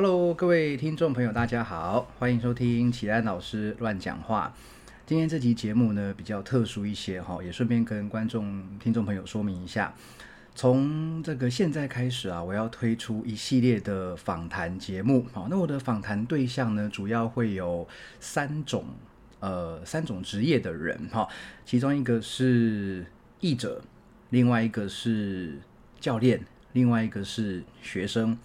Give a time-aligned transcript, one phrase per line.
[0.00, 4.54] Hello，各位听众朋友，大家好，欢迎收听启安老师乱讲话。
[5.04, 9.92] 今天这集节目呢比较特殊一些哈，也顺便跟观众、听众朋友说明一下，
[10.54, 15.26] 从这个现在开始啊，我要推出一系列的访谈节目。
[15.32, 17.84] 好，那我的访谈对象呢，主要会有
[18.20, 18.84] 三种，
[19.40, 21.28] 呃，三种职业的人哈，
[21.64, 23.04] 其中一个是
[23.40, 23.82] 译者，
[24.30, 25.58] 另外一个是
[25.98, 26.40] 教练，
[26.72, 28.38] 另外一个是学生。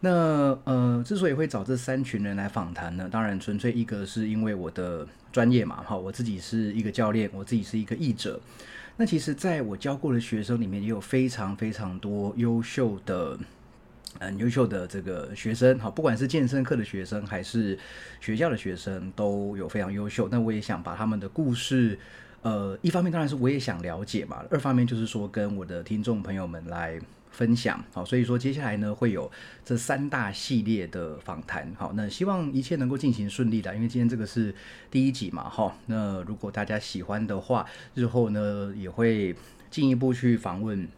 [0.00, 8.40] 那呃，之所以会找这三群人来访谈呢，当然纯粹一个是因为我的专业嘛，哈，我自己是一个教练，我自己是一个译者。
[8.96, 13.36] 那其实在我教过的学生里面，也有非常非常多优秀的，
[14.20, 17.76] 嗯，优秀的这个学生，哈，不管是健身课的学生还是
[18.20, 20.28] 学校的学生，都有非常优秀。
[20.30, 21.98] 那我也想把他们的故事，
[22.42, 27.00] 呃，一方面当然是我也想了解嘛，二方面就是说跟我的听众朋友们来。
[27.38, 27.82] 分享。
[27.92, 29.30] 好，所以说接下来呢会有
[29.64, 34.52] 这三大系列的访谈，好，那希望一切能够进行顺利的，因为今天这个是
[34.90, 39.32] 第一集嘛，哈，那如果大家喜欢的话，日后呢也会
[39.70, 40.88] 进一步去访问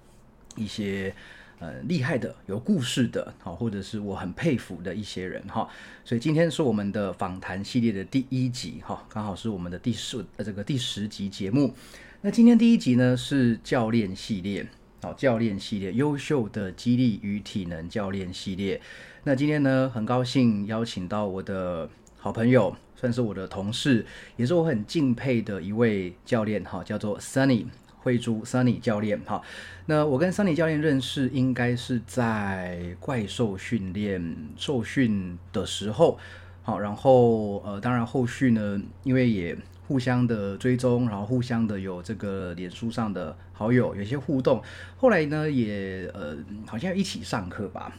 [0.57, 1.15] 一些
[1.59, 5.69] 呃厉害的、有故事的，好，或者是我很佩服的一些人，哈，
[6.07, 11.75] 所以今天是我们的访谈系列的第一集，哈，刚好是我们的第十呃这个第十集节目，
[12.23, 14.67] 那今天第一集呢是教练系列。
[15.03, 18.79] 好，教练系列，优秀的激励与体能教练系列。
[19.25, 24.05] 那今天呢，很高兴邀请到我的好朋友，算是我的同事，
[24.37, 27.65] 也是我很敬佩的一位教练，哈，叫做 Sunny
[28.01, 29.19] 慧珠 Sunny 教练。
[29.21, 29.41] 哈，
[29.87, 36.19] 那我跟 Sunny 教练认识，应该是在怪兽训练受训的时候。
[36.63, 39.57] 好，然后呃，当然后续呢，因为也。
[39.91, 44.63] 互相的追踪，然后互相的有这个脸书上的好友，有些互动。
[44.97, 47.93] 后来呢，也呃，好像一起上课吧，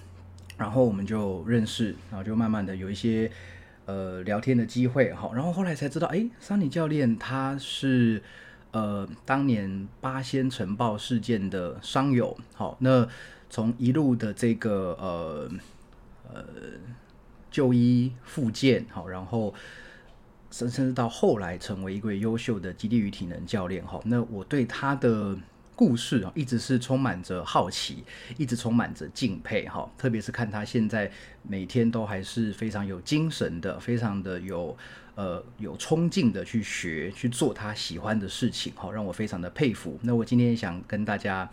[0.56, 3.30] 然后我们就认识，然后就慢慢的有一些
[3.88, 5.12] 呃聊天的机会。
[5.12, 8.24] 好，然后后来才知道，哎，桑尼教练他是
[8.72, 12.38] 呃当年八仙城爆事件的伤友。
[12.54, 13.06] 好，那
[13.50, 15.52] 从一路的这个呃
[16.34, 16.46] 呃
[17.52, 19.54] 就医复健，好，然后。
[20.52, 25.36] 甚至到后来成为一位优秀的基地与体能教练哈，那我对他的
[25.76, 28.04] 故事啊，一直是充满着好奇，
[28.38, 29.90] 一直充满着敬佩哈。
[29.98, 31.10] 特别是看他现在
[31.42, 34.78] 每天都还是非常有精神的，非常的有
[35.16, 39.98] 呃有冲劲的去学去做他喜欢的事情哈，让我非常的佩服。
[40.04, 41.50] 那我今天想跟大家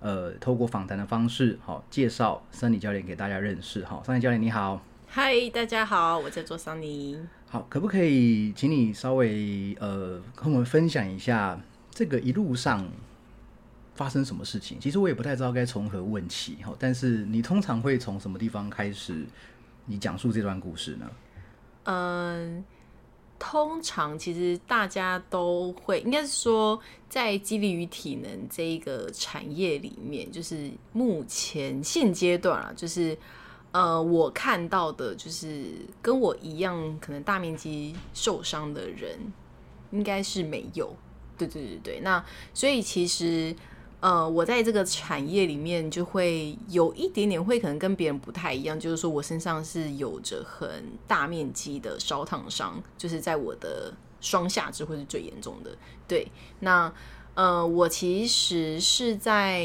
[0.00, 4.02] 呃透过访谈的方式好介绍森尼教练给大家认识哈。
[4.04, 7.18] 森尼教练你好，嗨，大家好，我在做桑尼。
[7.48, 11.60] 好，可不可以请你稍微呃跟我们分享一下
[11.90, 12.88] 这个一路上
[13.96, 14.78] 发生什么事情？
[14.78, 19.26] 其实我也不太知道该从何问起哈，但是你通常会从什么地方开始
[19.84, 21.10] 你讲述这段故事呢？
[21.86, 22.64] 嗯，
[23.36, 33.18] 通常其实大家都会，应该是说在激励与体能这一个产业里面，就是目前现阶段啊，就是。
[33.72, 35.66] 呃，我看到的就是
[36.02, 39.18] 跟我一样可能大面积受伤的人，
[39.92, 40.92] 应该是没有。
[41.38, 43.54] 对对对对，那所以其实
[44.00, 50.68] 呃，我在这个产业里面就会有一点点会可能跟别人不太一样，就是说我身上是有着很
[51.06, 55.70] 大面积的烧烫伤，就是在我的双下肢会是最严重的。
[56.08, 56.26] 对，
[56.58, 56.92] 那
[57.34, 59.64] 呃，我其实是在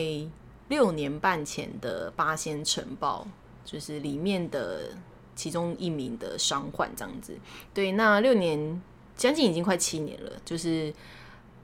[0.69, 3.27] 六年半前的八仙城堡。
[3.65, 4.91] 就是里面的
[5.35, 7.35] 其中一名的伤患这样子，
[7.73, 8.81] 对，那六年
[9.17, 10.31] 将近已经快七年了。
[10.45, 10.93] 就是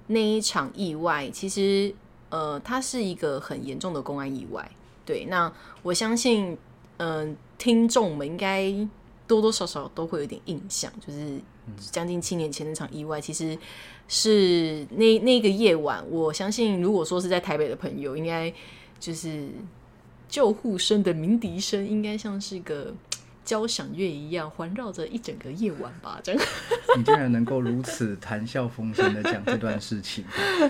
[0.07, 1.93] 那一场意外，其实
[2.29, 4.69] 呃，它是一个很严重的公安意外。
[5.05, 5.49] 对，那
[5.83, 6.57] 我相信，
[6.97, 8.73] 嗯，听众们应该
[9.27, 11.39] 多多少少都会有点印象，就是
[11.77, 13.57] 将近七年前那场意外，其实
[14.07, 18.51] 是那那个夜晚，我相信如果说是在台北的朋友，应该
[18.99, 19.47] 就是。
[20.31, 22.91] 救护声的鸣笛声，应该像是个
[23.43, 26.21] 交响乐一样，环绕着一整个夜晚吧。
[26.23, 26.41] 这样，
[26.97, 30.23] 你竟然能够如此谈笑风生的讲这段事情，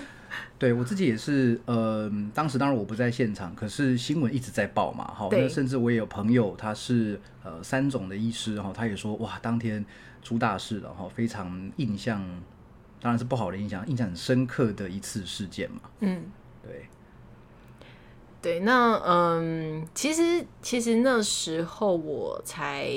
[0.58, 1.60] 对我自己也是。
[1.66, 5.12] 呃，当时当然我不在现场，可是新闻一直在报嘛。
[5.14, 9.84] 好，那甚至我也有朋友，他是呃三种的医师，哈，他也说哇，当天
[10.24, 12.20] 出大事了，哈，非常印象，
[13.00, 15.82] 当然是不好的印象，印象很深刻的一次事件嘛。
[16.00, 16.24] 嗯，
[16.64, 16.86] 对。
[18.42, 22.90] 对，那嗯，其实其实那时候我才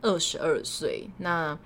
[0.00, 1.10] 二十二岁。
[1.18, 1.58] 那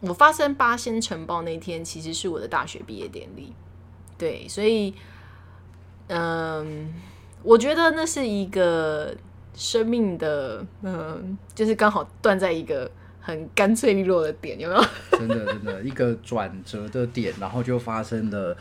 [0.00, 3.52] 我发生八仙城堡那天，其实是我的大学毕业典礼。
[4.16, 4.94] 对，所以
[6.06, 6.94] 嗯，
[7.42, 9.14] 我觉得那是一个
[9.54, 12.90] 生命的，嗯、就是刚好断在一个
[13.28, 14.82] 很干脆利落的点，有没有？
[15.18, 18.56] 真的真的一个转折的点，然后就发生了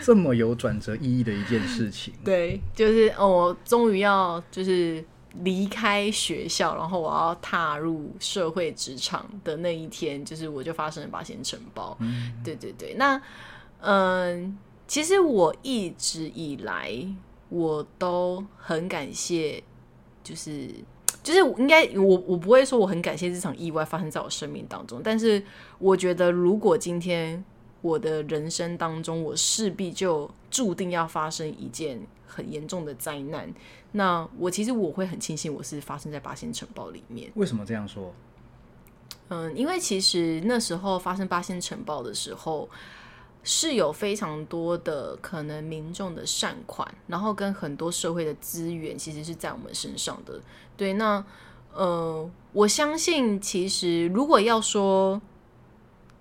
[0.00, 2.14] 这么有转折意义的一件事情。
[2.24, 5.04] 对，就是哦，我终于要就是
[5.42, 11.98] 离开学校，然后我要踏入社会职场的那一天，就是我就发生了八仙城堡。
[12.44, 13.20] 对对对，那
[13.80, 16.96] 嗯、其实我一直以来
[17.48, 19.60] 我都很感谢，
[20.22, 20.68] 就是。
[21.22, 25.42] 就是应该我我不会说我很感谢这场意外发生在我生命当中，但是
[25.78, 27.42] 我觉得如果今天
[27.80, 33.52] 我的人生当中，我势必就注定要发生一件很严重的灾难。
[33.92, 38.12] 那我其实我会很庆幸我是发生在八仙城堡里面，为什么这样说？
[39.28, 42.68] 嗯，因为其实那时候发生八仙城堡的时候，
[43.44, 50.40] 是有非常多的可能民众的善款，然后跟很多社会的资源，其实是在我们身上的。
[50.76, 51.24] 对，那
[51.74, 55.20] 呃，我相信其实如果要说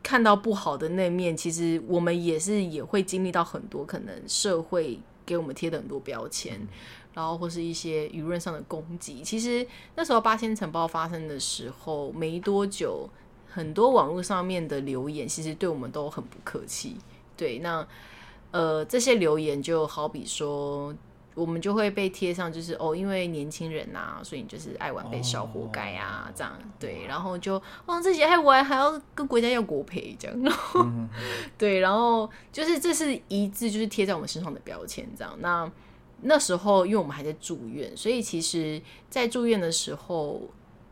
[0.02, 6.68] 看到不好的那面，其实我们也是也会经历到很多可能社会给我们贴的很多标签。
[7.14, 13.10] 然后或是一些舆论上的攻击，其实那时候八仙城堡发生的时候没多久，
[13.50, 16.96] 很多网络上面的留言其实对我们都很不客气。
[17.42, 17.88] 对，那
[18.52, 20.94] 呃这些留言就好比说，
[21.34, 27.56] 我们就会被贴上就是哦，因为年轻人啊，所以你就是爱玩被烧，活该啊，这样对，然后就
[27.88, 30.86] 哦自己爱玩还要跟国家要国赔这样，然后、
[31.58, 35.68] 对，然后就是这是一致就是贴在我们身上的标签这样那。
[36.24, 38.80] 那时候，因为我们还在住院，所以其实，
[39.10, 40.40] 在住院的时候，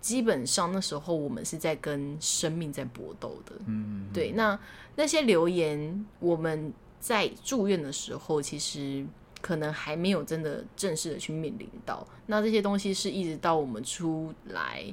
[0.02, 3.54] 基本上那时候我们是在跟生命在搏斗的。
[3.66, 4.32] 嗯，对。
[4.32, 4.58] 那
[4.96, 9.06] 那些留言，我们在住院的时候，其实
[9.42, 12.08] 可能还没有真的正式的去面临到。
[12.28, 14.84] 那这些东西是一直到我们出来，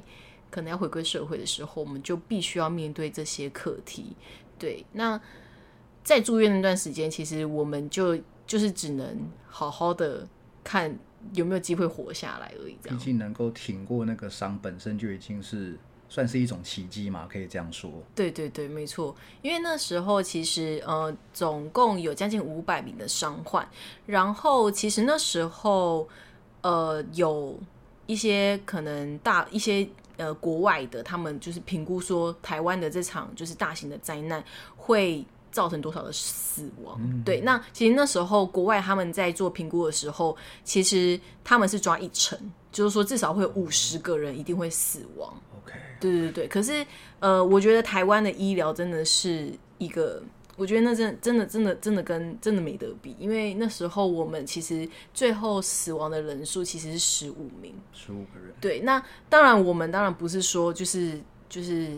[0.49, 4.15] 可能要回归社会的时候，我们就必须要面对这些课题。
[4.59, 4.85] 对。
[4.93, 5.19] 那
[6.03, 10.27] 在住院那段时间，其实我们就就是只能好好的
[10.63, 10.97] 看
[11.33, 12.77] 有没有机会活下来而已。
[12.81, 15.77] 这样，毕竟能够挺过那个伤，本身就已经是
[16.09, 17.91] 算是一种奇迹嘛，可以这样说。
[18.15, 19.15] 对对对，没错。
[19.41, 23.67] 因为那时候其实呃，总共有将近五百名的伤患，
[24.05, 26.07] 然后其实那时候
[26.61, 27.59] 呃有
[28.05, 29.87] 一些可能大一些
[30.17, 34.43] 呃国外的，他们就是评估说台湾的这场就是大型的灾难
[34.75, 35.25] 会。
[35.51, 36.99] 造成多少的死亡？
[37.23, 42.37] 对，那其实那时候国外他们在做评估的时候，其实他们是抓一成，
[42.71, 45.33] 就是说至少会有五十个人一定会死亡。
[45.57, 46.85] OK，对对对，可是
[47.19, 50.21] 呃，我觉得台湾的医疗真的是一个，
[50.55, 57.75] 我觉得那真真的真的真的跟真的没得比，因为那时候我们其实最后死亡的人数其实是十五名。
[57.93, 58.53] 十五个人。
[58.59, 61.19] 对，那当然我们当然不是说就是
[61.49, 61.97] 就是，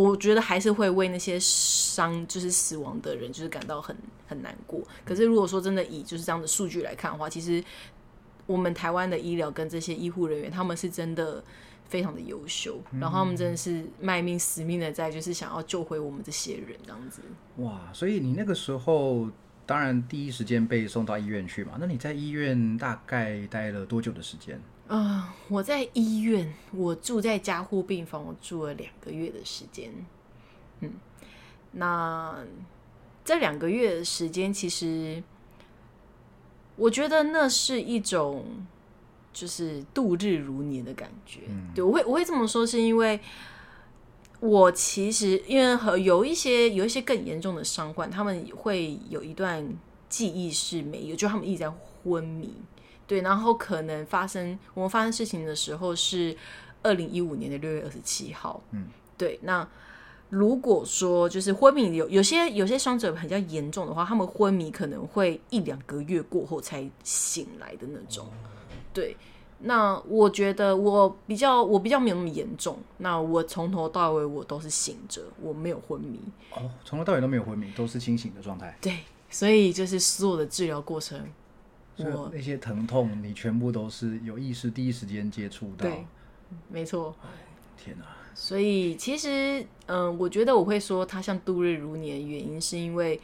[0.00, 3.94] 我觉得还是会为那些伤就是死亡的人就是感到很
[4.26, 4.80] 很难过。
[5.04, 7.62] 可是如果说真的以就是这样的数据来看的话，其实
[8.46, 11.42] 我们台湾的医疗跟这些医护人员，他们是真的
[11.88, 17.20] 非常的优秀，然后他们真的是卖命死命的在就是想要救回我们这些人这样子。
[17.56, 19.28] 哇，所以你那个时候
[19.66, 21.72] 当然第一时间被送到医院去嘛？
[21.78, 24.60] 那你在医院大概待了多久的时间？
[24.90, 29.88] 啊、我在医院，我住在加护病房，我住了两个月的时间。
[30.80, 30.90] 嗯，
[31.70, 32.36] 那
[33.24, 35.22] 这两个月的时间，其实
[36.74, 38.44] 我觉得那是一种
[39.32, 41.42] 就是度日如年的感觉。
[41.72, 43.20] 对，我会我会这么说，是因为
[44.40, 49.64] 我其实因为和有一些有一些更严重的伤患，他们会有一段
[50.08, 51.72] 记忆是没有，就他们一直在
[52.02, 52.52] 昏迷。
[53.10, 56.36] 对，然后可能发生我们发生事情的时候是
[56.80, 58.86] 二零一五年的六月二十七号，嗯，
[59.18, 59.36] 对。
[59.42, 59.68] 那
[60.28, 68.28] 如果说就是昏迷有有些有些伤者比较严重的话，他们昏迷可能会一两个月过后才醒来的那种，
[68.94, 69.16] 对。
[69.62, 76.20] 那我觉得我比较我比较没有那么严重，那我从头到尾我都是醒着，我没有昏迷，
[76.52, 78.78] 哦，从头到尾都没有昏迷，都是清醒的状态。
[78.80, 78.98] 对。
[79.32, 81.16] 所以就是所有的治疗过程，
[82.04, 85.84] 我那些疼痛，你全部都是有意识，第一时间接触到。
[85.84, 86.06] 对
[86.68, 87.14] 没错。
[87.76, 88.04] 天哪、
[88.34, 93.20] 所以其实，嗯、我觉得我会说它像度日如年的原因，是因为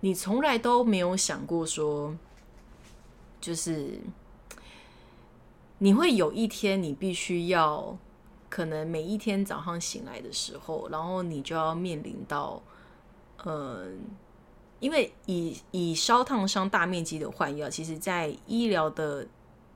[0.00, 2.16] 你从来都没有想过说，
[3.40, 4.00] 就是
[5.78, 7.98] 你会有一天你必须要，
[8.48, 12.62] 可能每一天早上醒来的时候，然后你就要面临到，
[13.44, 13.98] 嗯、
[14.82, 19.24] 因为以以烧烫伤大面积的换药，其实在医疗的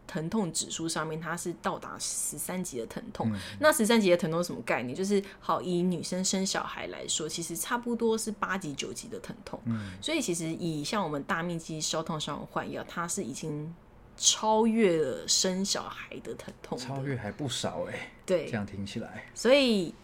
[0.05, 3.33] 疼痛指数上面，它是到达十三级的疼痛。
[3.61, 4.95] 那十三级的疼痛是什么概念？
[4.95, 9.61] 就是好以女生生小孩来说，其实差不多是八级九级的疼痛。
[10.01, 13.73] 所以其实以像我们大面积烧烫伤换药，它是已经
[14.17, 18.11] 超越了生小孩的疼痛，超越还不少哎。
[18.27, 19.95] 对，这样听起来，所以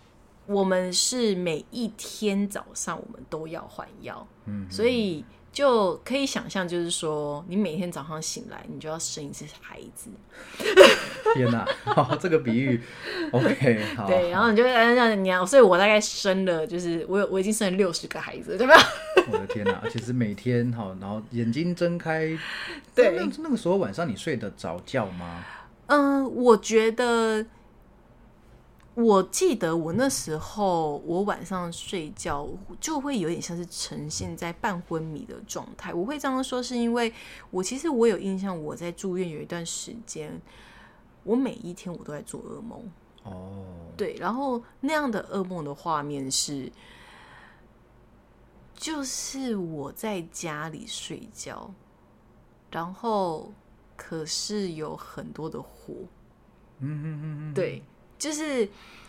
[0.46, 4.26] 我们是每一天早上我们都要换药。
[4.46, 5.24] 嗯，所以。
[5.52, 10.08] 就可以想象，就是说，你每天早上醒来，你就要生一次孩子。
[11.34, 11.68] 天哪，
[12.18, 12.80] 这个比喻
[13.32, 14.06] ，OK，好。
[14.06, 18.74] 对，然后你就按照你要，所以我大概生了，就是我有我已经生了六十个孩子，对吧？
[19.30, 22.34] 我的天哪，其实每天好，然后眼睛睁开，
[22.94, 25.44] 对，那个时候晚上你睡得着觉吗？
[25.88, 27.44] 嗯，我觉得。
[28.94, 32.46] 我记得我那时候，我晚上睡觉
[32.78, 35.94] 就会有点像是呈现在半昏迷的状态。
[35.94, 37.10] 我会这样说，是因为
[37.50, 40.38] 我其实我有印象，我在住院有一段时间，
[41.24, 42.82] 我每一天我都在做噩梦。
[43.22, 43.64] 哦，
[43.96, 46.70] 对，然后那样的噩梦的画面是，
[48.74, 51.72] 就是我在家里睡觉，
[52.70, 53.50] 然后
[53.96, 55.94] 可是有很多的火。
[56.80, 57.82] 嗯嗯嗯嗯，对。
[58.22, 58.68] 就是，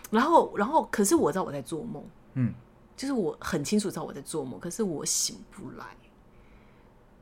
[0.09, 2.03] 然后，然后，可是我知道我在做梦，
[2.33, 2.51] 嗯，
[2.97, 5.85] 就是我很清楚知道我在做梦，可是我醒不来。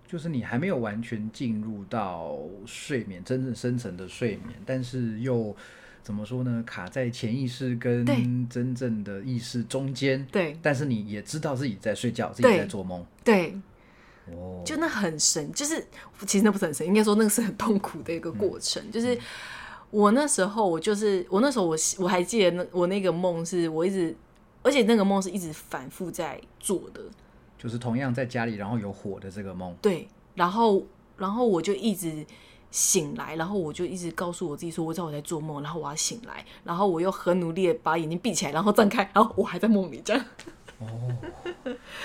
[0.08, 5.54] 就是你还没有完全进入到睡眠，真正深层的睡眠，但是又
[6.02, 6.64] 怎么说呢？
[6.66, 8.06] 卡在潜意识跟
[8.48, 10.26] 真正的意识中间。
[10.32, 13.06] 对，但是你也知道自己在睡觉，自己在做梦。
[13.22, 13.60] 对，
[14.28, 15.86] 哦，就那很神，就是
[16.26, 19.20] 其实那不是很神，应该说那个是很痛苦的一个过程，就是。
[19.92, 24.16] 我那时候，我就是我那时候，我我还记得那我那个梦是我一直，
[24.64, 27.02] 而且那个梦是一直反复在做的，
[27.58, 29.76] 就是同样在家里，然后有火的这个梦。
[29.82, 30.84] 对，然后
[31.18, 32.26] 然后我就一直
[32.72, 40.26] 醒来，然后我就一直告诉我自己说，我知道我在做梦，然后我要醒来，然后我又很努力的把眼睛闭起来，然后睁开，然后我还在梦里这样。
[40.80, 40.88] 哦，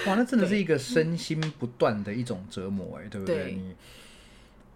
[0.06, 3.52] 哇，那真的是一个身心不断的一种折磨，哎，对不对？
[3.54, 3.74] 你。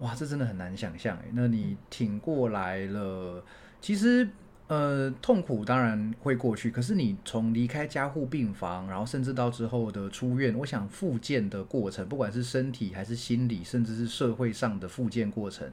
[0.00, 1.26] 哇，这真的很难想象哎。
[1.32, 3.42] 那你挺过来了，
[3.80, 4.28] 其实
[4.66, 6.70] 呃，痛苦当然会过去。
[6.70, 15.70] 可是你从离开加护病房，然后甚至到之后的出院，我想复健的过程，不管是身体还是心理，甚至是社会上的复健过程，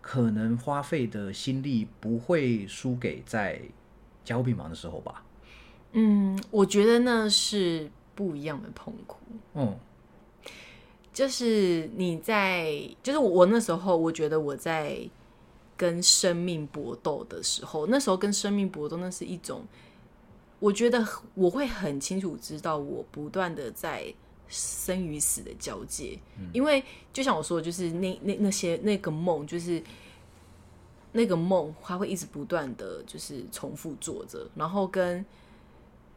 [0.00, 3.60] 可能花费的心力不会输给在
[4.24, 5.22] 加护病房的时候吧？
[5.92, 9.18] 嗯，我觉得那是不一样的痛苦。
[9.54, 9.74] 嗯。
[11.14, 14.98] 就是你在，就是我那时候，我觉得我在
[15.76, 19.62] 跟生命搏斗的时候，那时候跟生命搏斗，那是一种，
[20.58, 24.12] 我觉得我会很清楚知道，我不断的在
[24.48, 26.18] 生与死的交界，
[26.52, 29.80] 因为就像我说，就是那那那些那个梦，就是
[31.12, 35.24] 那个梦，它会一直不断的就是重复做着，然后跟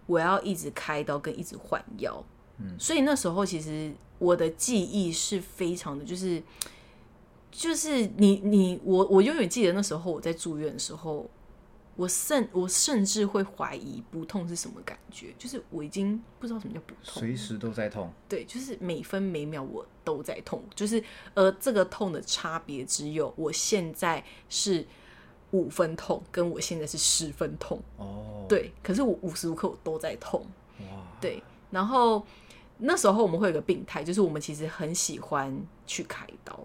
[0.07, 2.23] 我要一直开刀，跟一直换药，
[2.57, 3.93] 嗯，所以那时候其实。
[4.19, 6.41] 我的记忆是非常的，就是，
[7.51, 11.29] 就是你你我我永远记得那时候我在住院的时候，
[11.95, 21.03] 我甚我甚至会怀疑不痛是什么感觉，就是我已经不知道什么叫不痛，随时都在痛，对，就是每分每秒我都在痛，就是
[21.35, 24.85] 而这个痛的差别只有我现在是
[25.51, 30.45] 五分痛，跟我现在是十分痛，哦，对，可是我无时无刻我都在痛，
[30.79, 30.85] 哇，
[31.21, 32.25] 对，然后。
[32.79, 36.63] 那时候我们会有个病态，就是我们其实很喜欢去开刀，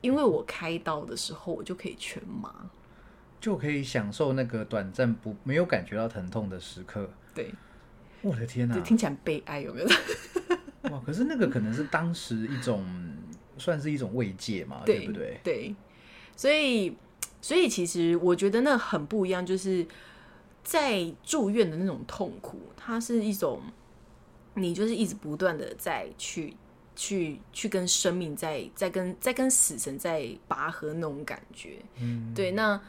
[0.00, 2.68] 因为我开刀的时候我就可以全麻，
[3.40, 7.08] 就可以享受那个短暂不没有感觉到疼痛的时刻。
[7.32, 7.54] 对，
[8.20, 9.88] 我的天哪，听起来悲哀有没有？
[10.90, 12.84] 哇，可是那个可能是当时一种
[13.56, 15.40] 算是一种慰藉嘛，对不对？
[15.44, 15.74] 对，
[16.34, 16.96] 所以
[17.40, 19.86] 所以其实我觉得那很不一样，就是
[20.64, 23.60] 在住院的那种痛苦，它是一种。
[24.54, 26.54] 你就是一直不断的在去
[26.94, 32.80] 去去跟生命在在跟在跟死神在拔河那种感觉，嗯，对，那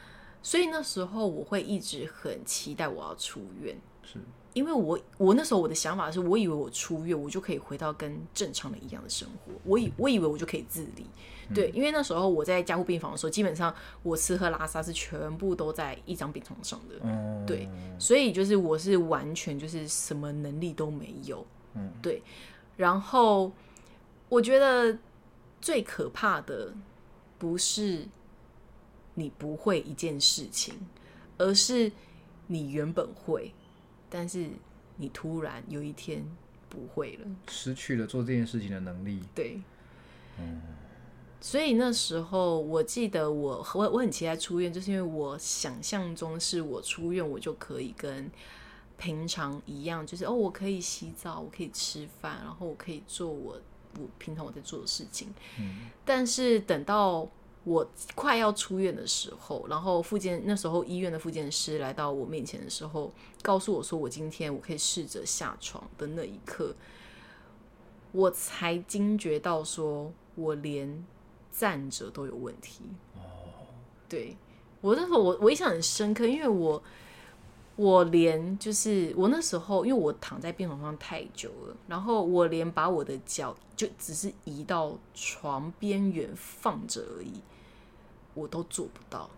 [0.42, 4.20] 所以那时候我会一直很期待我要出院，是
[4.54, 11.06] 因为我我那时候我的想法是我以为我出院我就可以回到跟正常的一样的生活，我以我以为我就可以自理。
[11.54, 17.46] 对，因为那时候我在加护病房的时候，基本上我吃喝拉撒是全部都在一张病床上的。
[17.46, 17.68] 对，
[18.00, 21.46] 所以就是我是完全就是什么能力都没有。
[21.74, 22.24] 嗯，对。
[22.78, 23.52] 然后
[24.30, 24.98] 我觉得
[25.62, 26.74] 最可怕的
[27.38, 28.08] 不是
[29.16, 30.74] 你不会一件事情，
[31.38, 31.92] 而是
[32.48, 33.54] 你原本会，
[34.14, 34.48] 但是
[34.98, 36.24] 你突然有一天
[36.70, 39.20] 不会了，失去了做这件事情的能力。
[39.34, 39.60] 对，
[40.40, 40.62] 嗯。
[41.42, 48.32] 所以那时候我记得我我我很期待出院，就是因为我想象中是我出院我就可以跟
[48.98, 53.60] 平常一样，就是哦，我可以洗澡，我可以吃饭，然后我可以做我
[54.00, 55.34] 我平常我在做的事情。
[55.60, 57.28] 嗯但是等到
[57.66, 66.76] 我快要出院的时候，然后复健那时候医院的复健师来到我面前的时候，告诉我说我今天我可以试着下床的那一刻，
[68.12, 71.06] 我才惊觉到说我连
[71.52, 72.84] 站着都有问题。
[73.16, 73.22] 哦，
[74.10, 74.36] 对
[74.82, 76.84] 我那时候我我印象很深刻，因为我
[77.78, 87.42] 我连就是我那时候因为我躺在病床上太久了，然后我连把我的脚就只是移到床边缘放着而已，
[88.34, 89.30] 我都做不到，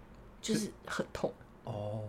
[0.42, 1.32] 就是很痛。
[1.64, 2.04] 哦，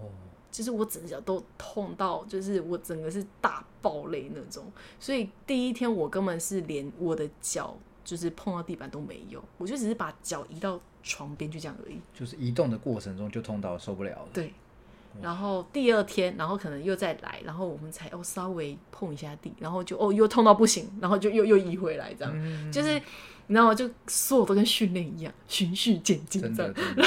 [0.51, 4.65] 就是我整脚都痛到，就是我整个是大爆泪那种。
[5.01, 12.01] 所以第一天我根本是连我的脚就是碰到地板都没有，我就只是把脚移到床边就这样而已。
[12.15, 14.29] 就是移动的过程中就痛到受不了了。
[14.33, 14.53] 对，
[15.23, 23.01] 然后第二天，然后可能又再来，然后我们才哦稍微碰一下地，然后就哦又痛到不行，然后就又又移回来，这样、嗯就是
[23.49, 23.75] 你知道吗？
[23.75, 26.75] 就所有都跟训练一样，循序渐进这样的。
[26.75, 27.05] 真的，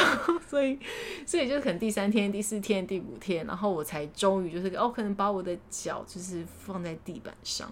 [0.48, 0.79] 所以，
[1.25, 7.72] 所以就是可能第三天、第四天、第五天，然后我才终于就是哦，可能把我的脚就是放在地板上。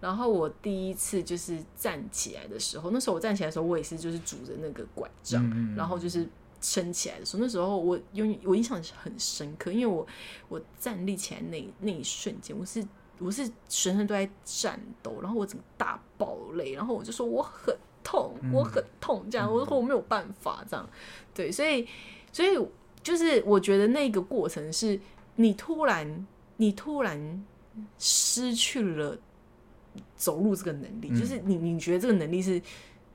[0.00, 6.26] 然后我第一次就是站起来的时候，那时候我站起来的时候，我也是就是拄着那个拐杖，嗯嗯嗯然后就是
[6.60, 10.06] 撑起来的时候，那时候我用我印象很深刻，因为我
[10.48, 12.82] 我站立起来那那一瞬间，我是
[13.18, 17.76] 我是全身都在颤抖，然后我整个大爆泪，然后我就说我很
[18.10, 20.88] 痛，我很痛，这样，我说我没有办法这样，
[21.32, 21.86] 对，所以
[22.32, 22.58] 所以
[23.04, 24.98] 就是我觉得那个过程是
[25.36, 26.26] 你突然
[26.56, 27.44] 你突然
[27.98, 29.16] 失去了
[30.16, 32.60] 走路这个能力，嗯就是你你觉得这个能力是，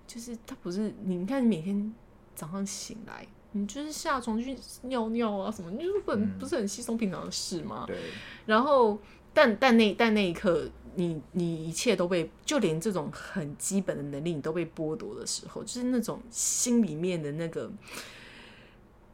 [0.08, 1.94] 就是它不是你你看你每天
[2.34, 6.40] 早上醒来，你就是下床去尿尿啊什么，你就是很、嗯。
[6.40, 7.84] 不是很稀松平常的事吗？
[7.86, 7.98] 对，
[8.46, 8.98] 然后，
[9.34, 17.72] 但但那但那一刻，你你一切都被，就连这种很基本的能力你都被剥夺的时候，就是那种心里面的那个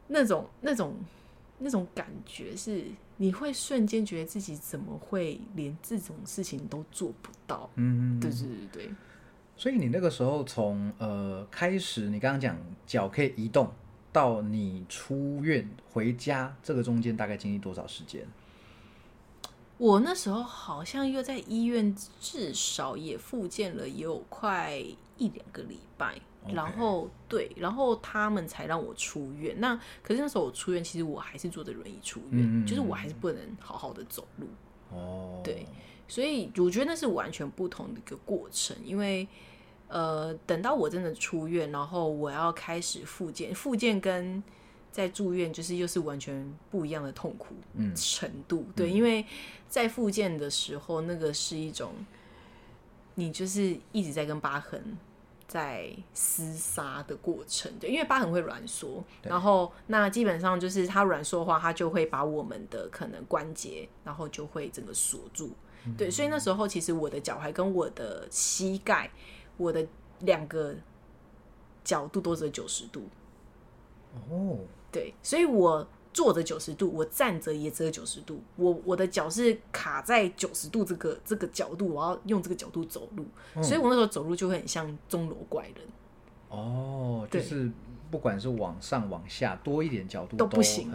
[0.08, 0.94] 那种那种
[1.58, 2.84] 那种感觉是，
[3.16, 7.68] 你会瞬间觉得自己怎么会连这种事情都做不到？
[7.76, 8.90] 嗯，对对对对。
[9.56, 13.70] 所以你那个时候从呃开始，你刚刚讲脚可以移动，
[14.10, 18.26] 到你出院回家，这个中间大概经历多少时间？
[19.82, 24.78] 我那时候好像又在医院，至少也复健了也有快
[25.18, 26.14] 一两个礼拜
[26.46, 29.56] 然后对，然后他们才让我出院。
[29.58, 34.46] 那可是那时候我出院，其实我还是坐着轮椅出院，就是我还是不能好好的走路。
[34.90, 35.66] 哦，对
[36.06, 39.26] 所以我觉得那是完全不同的一个过程，因为
[39.88, 44.40] 呃，等到我真的出院，然后我要开始复健，复健跟
[44.92, 48.64] 在住院就是又是完全不一样的痛苦嗯程度。
[48.76, 49.26] 对，因为
[49.68, 51.92] 在复健的时候，那个是一种
[53.16, 54.96] 你就是一直在跟疤痕。
[55.48, 65.50] 在厮杀的过程，对，因为疤痕会软缩，然后那基本上就是它软缩的话，它就会把我们的可能关节，然后就会整个锁住，
[65.98, 69.10] 对，所以那时候其实我的脚踝跟我的膝盖，
[69.58, 69.86] 我的
[70.20, 70.74] 两个
[71.84, 73.06] 角度都是九十度，
[74.30, 74.51] 哦，
[74.92, 83.24] 对，所以我坐着九十度，我站着也只有九十度，我我的脚是卡在九十度这个这个角度，我要用这个角度走路，
[83.62, 85.76] 所以我那时候走路就会很像钟楼怪人。
[86.50, 87.72] 哦，就是
[88.10, 90.92] 不管是往上往下多一点角度都不行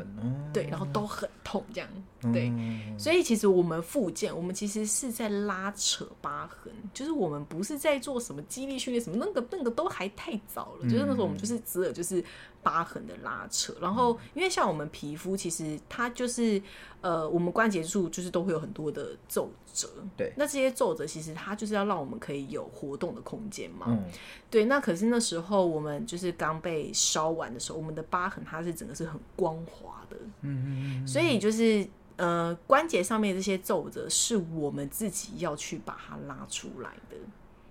[0.53, 1.89] 对，然后都很痛这样，
[2.31, 12.23] 对，嗯所以其实我们复健，我们其实是在拉扯疤痕，就是我们不是在做什么肌力训练，什么那个那个都还太早了，就是那时候我们就是只有就是
[12.63, 16.61] 疤痕的拉扯，然后因为像我们皮肤，其实它就是
[17.01, 20.33] 呃，我们关节处就是都会有很多的皱褶，对。
[20.35, 24.03] 那这些皱褶其实它就是要让我们可以有活动的空间嘛，嗯。
[24.49, 37.15] 对，那可是那时候我们就是刚被烧完的时候，我们的疤痕它是整个是很光滑的，嗯嗯所以就是呃关节上面这些皱褶是我们自己要去把它拉出来的。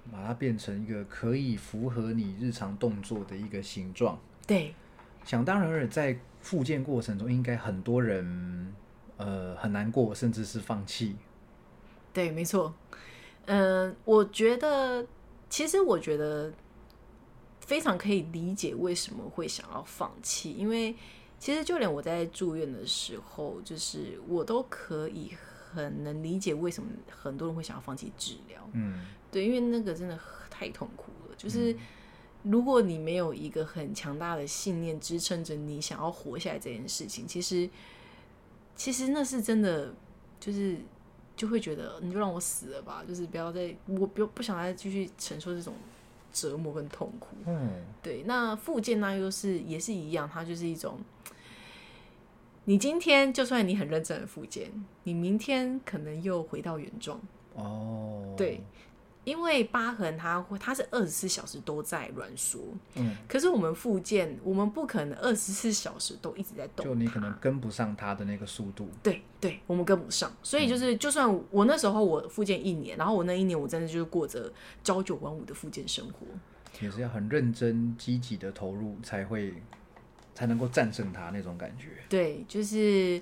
[0.05, 4.19] 嗯，把它变成一个可以符合你日常动作的一个形状。
[4.47, 4.75] 对，
[5.25, 8.73] 想当然尔，在复健过程中，应该很多人
[9.17, 11.17] 呃很难过，甚至是放弃。
[12.13, 12.73] 对，没错。
[13.47, 15.07] 嗯、我觉得
[15.49, 16.53] 其实我觉得
[17.61, 20.95] 非常可以理解为什么会想要放弃，因为
[21.39, 25.33] 其实就连我在住院的时候，就是我都可以
[25.73, 28.69] 很能理解为什么很多人会想要放弃治疗。
[28.73, 31.77] 嗯对，因为那个真的太痛苦了，就是
[32.49, 37.69] 如果你没有一个很强大的信念支撑着你想要活下来这件事情，其实
[38.77, 39.93] 其实那是真的，
[40.39, 40.79] 就是
[41.35, 45.75] 就会觉得你就让我死了吧，就是不要再我不不想再继续承受这种
[46.33, 47.37] 折磨跟痛苦。
[47.47, 47.69] 嗯，
[48.03, 50.99] 对，那复健那又是也是一样，它就是一种，
[52.67, 54.71] 你今天就算你很认真的复健，
[55.03, 57.21] 你明天可能又回到原状。
[57.55, 58.61] 哦，对，
[59.27, 62.61] 因为疤痕它会，它是二十四小时都在挛缩，
[62.95, 68.89] 嗯，可是我们复健，我们不可能二十四小时都一直在动，就你可能跟不上它的那个速度。
[69.03, 74.53] 对对，我们跟不上，所以就是，就算我那时候我复健一年，然后我那一年我真的就是过着
[74.85, 76.25] 朝九晚五的复健生活，
[76.81, 79.53] 也是要很认真、积极的投入，才会
[80.37, 81.89] 才能够战胜它那种感觉。
[82.09, 83.21] 对，就是，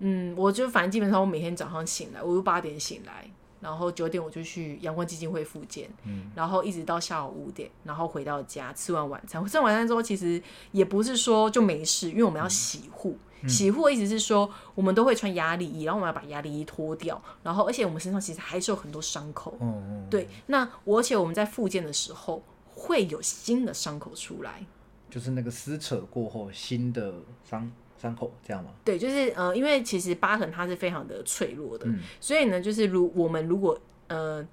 [0.00, 9.44] 嗯，我就反正基本上我每天早上醒来，我就八点醒来，然后九点我就去阳光基金会复健，嗯，然后一直到下午五点，然后回到家吃完晚餐。
[9.46, 10.42] 吃完晚餐之后，其实
[10.72, 13.16] 也不是说就没事，因为我们要洗护。
[13.48, 19.56] 洗护的意思是说，我们都会穿压力衣，然后我们要把压力衣脱掉，然后而且我们身上其实还是有很多伤口。
[19.60, 22.42] 嗯嗯，对，那我而且我们在复健的时候
[22.74, 24.66] 会有新的伤口出来。
[25.08, 28.70] 就是那个撕扯过后新的伤伤口，这样吗？
[28.84, 31.86] 对，就是呃，因为其实疤痕它是非常的脆弱的，
[32.20, 34.46] 所以呢，就是如我们如果呃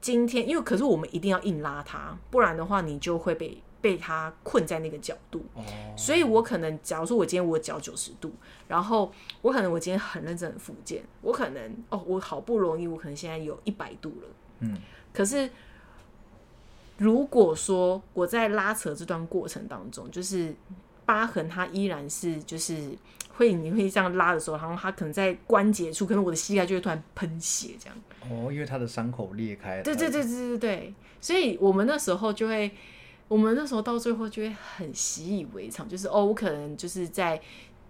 [0.00, 5.44] 今天，因为可是我们一定要硬拉它，不然的话你就会被被它困在那个角度。
[5.54, 5.62] 哦，
[5.96, 8.30] 所以我可能假如说我今天我脚九十度，
[8.68, 9.10] 然后
[9.40, 14.28] 我可能我今天很认真的复健，我可能哦我好不容易我可能现在有一百度了，
[14.60, 14.76] 嗯，
[15.12, 15.48] 可是
[16.98, 20.54] 如果说我在拉扯这段过程当中，就是
[21.06, 22.76] 疤痕它依然是就是
[23.36, 27.96] 会你会这样拉的时候，然后它可能在关节处，可能我的膝盖就会突然喷血这样。
[28.28, 29.82] 哦，因为它的伤口裂开了。
[29.82, 32.70] 对对对对对对，所以我们那时候就会，
[33.28, 37.40] 我们那时候到最后就会很习以为常，就是哦，我可能就是在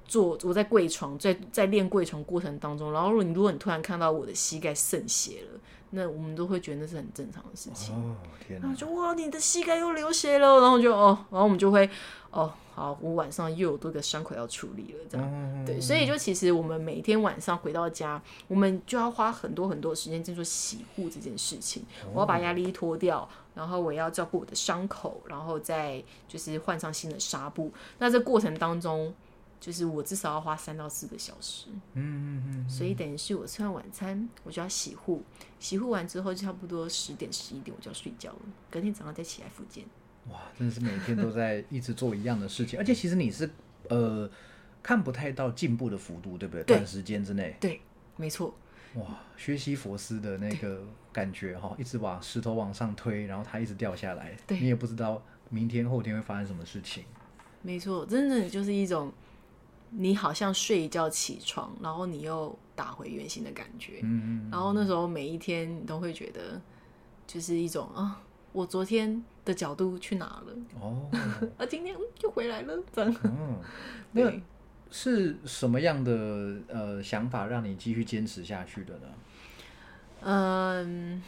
[0.04, 7.94] 做我在跪床，在在练跪床过程当中，然后如果你如果你突然看到我的膝盖渗血了，那我们都会觉得那是很正常的事情。
[7.94, 8.16] 哦，
[8.48, 8.74] 然后！
[8.74, 11.88] 就哇，你的膝盖又流血了，然后就哦，然后我们就会
[12.30, 15.26] 哦，好，我晚上又有多个伤口要处理了，这样。
[15.32, 21.84] 嗯对，所以就其实我们每天晚上回到家，我们就要花很多很多时间在做洗护这件事情。
[22.12, 27.72] 我要把压力脱掉，然后我要照顾我的伤口，然后再就是换上新的纱布。
[27.98, 29.12] 那这过程当中，
[29.66, 31.66] 就是我至少要花三到四个小时。
[31.94, 35.24] 嗯嗯嗯，所以等于是我吃完晚餐，我就要洗护，
[35.58, 38.38] 洗护完之后就差不多十点十一点我就要睡觉了，
[38.70, 39.84] 隔天早上再起来复健。
[40.30, 43.50] 哇，真的是每天都在一直做一样的事情，而且其实你是
[43.88, 44.30] 呃
[44.84, 46.62] 看不太到进步的幅度，对不对？
[46.62, 47.80] 对短时间之内，对，
[48.16, 48.54] 没错，
[48.94, 57.02] 哇，学习佛斯的那个感觉哈，一直把石头往上推，然后它一直掉下来，对你也不知道明天后天会发生什么事情。
[57.62, 59.12] 没错，真的就是一种
[59.98, 64.00] 你好像睡一觉起床，然后你又打回原形的感觉。
[64.02, 66.60] 嗯然后那时候每一天你都会觉得，
[67.26, 68.20] 就是一种啊，
[68.52, 70.52] 我昨天的角度去哪了？
[70.76, 71.10] 嗯，哦，
[71.56, 73.16] 啊，今天嗯又回来了，这样。
[73.24, 73.58] 嗯，
[74.12, 74.42] 那对，
[74.90, 76.12] 是什么样的
[76.68, 79.06] 呃想法让你继续坚持下去的呢？
[80.20, 81.22] 嗯，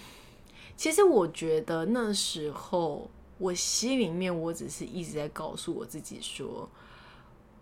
[0.77, 6.69] 其实我觉得那时候我心里面我只是一直在告诉我自己说，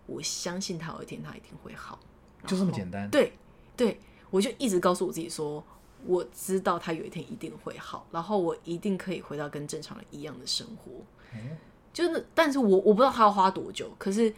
[0.07, 1.99] 我相信他有一天他一定会好，
[2.47, 3.07] 就这么简单。
[3.11, 3.33] 对
[3.75, 3.99] 对，
[4.31, 5.63] 我就一直告诉我自己说，
[6.05, 10.91] 我知道他有一天一定会好，然后我一定可以回到跟正常人一样的生活。
[11.35, 11.57] 嗯
[11.93, 14.31] 就是，但是我我不知道他要花多久，可是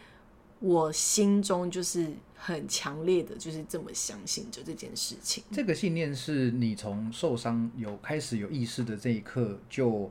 [0.60, 5.44] 我心中就是很强烈的，就是这么相信着这件事情。
[5.52, 10.10] 这个信念是你从受伤有开始有意识的这一刻就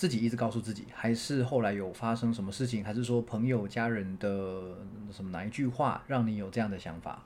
[0.00, 4.78] 自己一直告诉自己，还是后来有发生什么事情，还是说朋友、家人的
[5.12, 7.22] 什么哪一句话让你有这样的想法？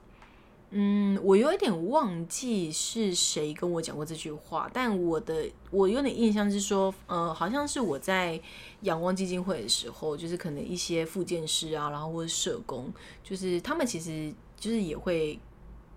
[0.71, 8.41] 嗯，我有一点忘记是谁跟我讲过这句话，但我的我有点印象是说，呃，好像是我在
[8.81, 15.39] 仰望基金会的时候，就是可能一些复健师啊，然后或者社工，就是他们其实就是也会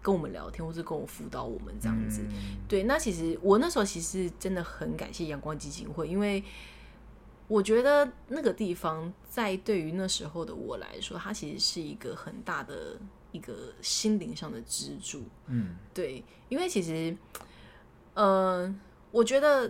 [0.08, 2.22] 跟我们聊天，或是跟我辅导我们这样子。
[2.22, 6.42] 嗯对，那其实我那时候其实真的很感谢阳光基金会，因为
[7.50, 12.98] 我觉得那个地方在对于那时候的我来说，它其实是一个很大的
[13.34, 15.24] 一个心灵上的支柱。
[15.48, 17.14] 嗯对，因为其实，
[18.14, 18.74] 呃，
[19.12, 19.70] 我觉得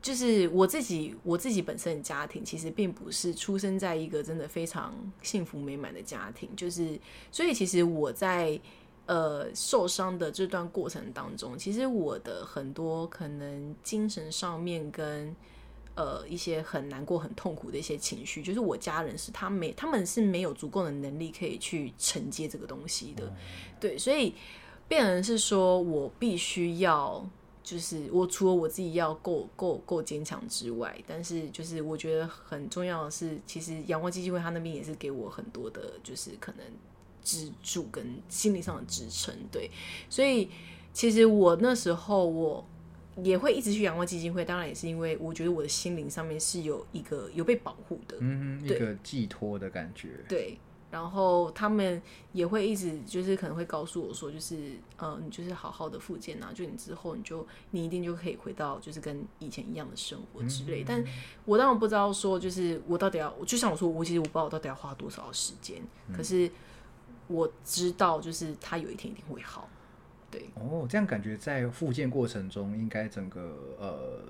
[0.00, 6.96] 就是我自己我自己本身的家庭，其实并不是出生在一个真的非常幸福美满的家庭，就是
[7.32, 8.60] 所以其实我在
[9.06, 15.34] 呃受伤的这段过程当中，其实我的很多可能精神上面跟
[15.94, 23.32] 呃一些很难过、很痛苦的一些情绪，就是我家人是他没他们是没有足够的能力可以去承接这个东西的，
[23.80, 24.34] 对，所以
[24.88, 27.26] 变成是说我必须要。
[27.64, 36.66] 就是我除了我自己要够够够坚强之外，但是就是我觉得很重要的是，其实阳光基金会他那边也是给我很多的，就是可能
[37.24, 39.34] 支柱跟心理上的支撑。
[39.50, 39.68] 对，
[40.08, 40.48] 所以
[40.92, 42.64] 其实我那时候我
[43.16, 50.10] 也会一直去阳光基金会，当然也是因为我觉得我的心灵上面是有一个有被保护的，嗯，一个寄托的感觉。
[50.28, 50.58] 对。
[50.90, 52.00] 然后他们
[52.32, 60.84] 也会一直就是可能会告诉我说，就是呃，你就是好好的复健啊，就你之后你就你一定就可以回到就是跟以前一样的生活之类。
[60.86, 61.04] 但
[61.46, 65.82] 我当然不知道说，就是我到底要，就像我说，我其实我不知道我到底要花多少时间。
[66.16, 66.48] 可是
[67.28, 69.68] 我知道，就是他有一天一定会好。
[70.30, 74.22] 对哦，这样感觉在复健过程中，应该整个呃，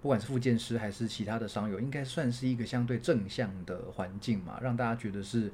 [0.00, 5.52] 不管是复健师还是其他的商友，应该算是一个相对正向的环境嘛，让大家觉得是。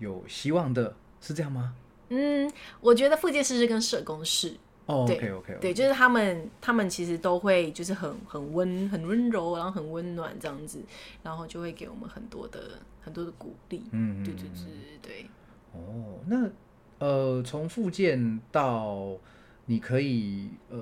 [0.00, 1.72] 有希望的是这样吗？
[2.08, 4.56] 嗯，我觉得复健师是跟社工是
[4.86, 10.82] 哦，OK OK，对，就是他们，他们其实都会就是很很温很温柔，然后很温暖这样子，
[11.22, 13.84] 然后就会给我们很多的很多的鼓励。
[13.92, 15.26] 嗯，对对对对。
[15.74, 16.48] 哦，那
[16.98, 19.16] 呃，从复健到
[19.66, 20.80] 你可以呃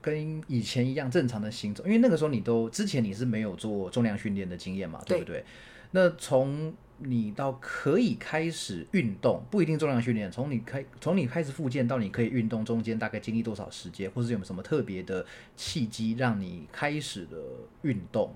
[0.00, 5.44] 跟以前一样正常的行走，因为那个时候你都之前你是没有做重量训练的经验嘛，对不对？
[5.92, 10.30] 那从你到可以开始运动，不一定重量训练。
[10.30, 15.24] 从你开，从你开始复健到你可以运动，中间大概经历多少时间，或是有没有什么特别的
[15.56, 18.32] 契机让你开始了运动？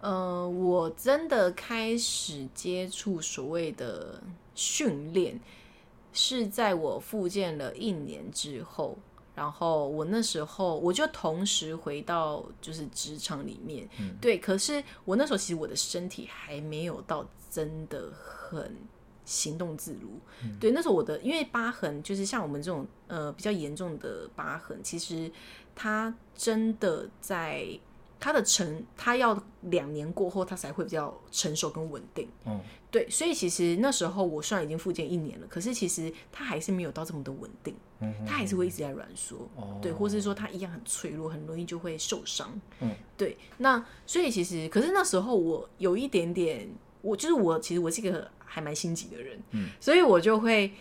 [0.00, 4.22] 呃，我真的开始接触所谓的
[4.58, 5.38] 训练，
[6.12, 8.98] 是在我复健了一年之后。
[9.36, 13.88] 然后我那时候我就同时回到就是职场里面，
[14.20, 14.36] 对。
[14.36, 18.76] 可是我那时候其实我的身体还没有到真的很
[19.24, 20.18] 行动自如，
[20.58, 20.72] 对。
[20.72, 25.30] 那时候我的因为疤痕就是像我们这种呃比较严重的疤痕，其实
[25.76, 27.78] 它真的在。
[28.20, 32.28] 它的成，它要两年过后，它才会比较成熟跟稳定。
[32.46, 37.74] 嗯，对，所以其实那时候我虽然已经复健一年了，可是其实它还是没有到这么的稳定。
[38.00, 39.48] 嗯，它还是会一直在软缩。
[39.56, 42.48] 哦，对，或是说它一样很脆弱，很容易就会受伤。
[42.80, 43.36] 嗯，对。
[43.58, 46.68] 那所以其实，可是那时候我有一点点，
[47.02, 49.40] 我就是我其实我是一个还蛮心急的人。
[49.50, 50.72] 嗯，所以我就会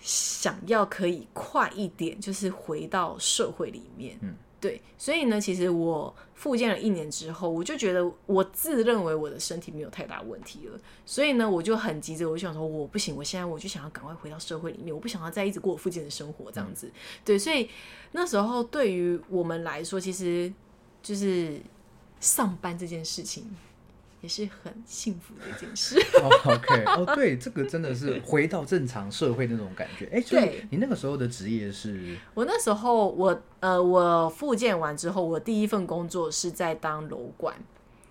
[0.00, 4.18] 想要可以快一点，就是回到社会里面。
[4.22, 4.34] 嗯。
[4.62, 16.88] 对，所以呢，其实我复健了一年之后，我就觉得我自认为我的身体没有太大问题了，所以呢，我就很急着，我就想说我不行，我现在我就想要赶快回到社会里面，我不想要再一直过我复健的生活这样子。
[17.24, 17.68] 对，所以
[18.12, 20.52] 那时候对于我们来说，其实
[21.02, 21.60] 就是
[22.20, 23.44] 上班这件事情。
[24.22, 25.96] 也是很幸福的一件事。
[26.46, 30.08] OK，哦，对，这个真的是回到正常社会那种感觉。
[30.12, 32.16] 哎，所以你那个时候的职业是？
[32.32, 37.54] 我那时候，我呃，我复健完之后，我第一份工作是在当楼管。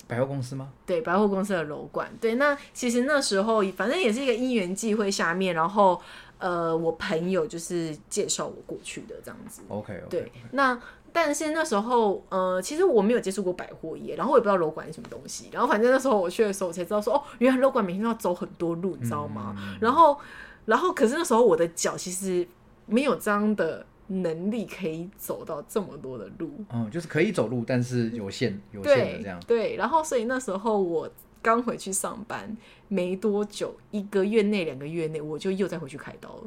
[0.06, 0.74] 百货公司吗？
[0.86, 2.12] 对，百货公司的楼管。
[2.20, 6.02] 对，那其实那时候反正也是一个因缘际会下面，然后
[6.38, 9.62] 呃，我朋友就是介绍我过去的这样子。
[9.70, 10.78] OK，对，那。
[11.14, 15.50] 但是那时候，呃，其实我没有接触过百货业，然后我也不知道楼管是什么东西。
[15.52, 19.56] 然后反正那时候我去的时候，我才知道说，哦，原来楼管每天都要走很多路，你知道吗？
[19.82, 20.18] 然后，
[20.66, 22.48] 然后，可是那时候我的脚其实
[22.86, 26.52] 没有这样的能力可以走到这么多的路。
[26.72, 29.40] 嗯，就是可以走路，但是有限，有限的这样。
[29.48, 31.10] 对，然后所以那时候我
[31.42, 32.56] 刚回去上班
[32.88, 36.44] 没多久，一个月内、两个月内，我就又再回去开刀了。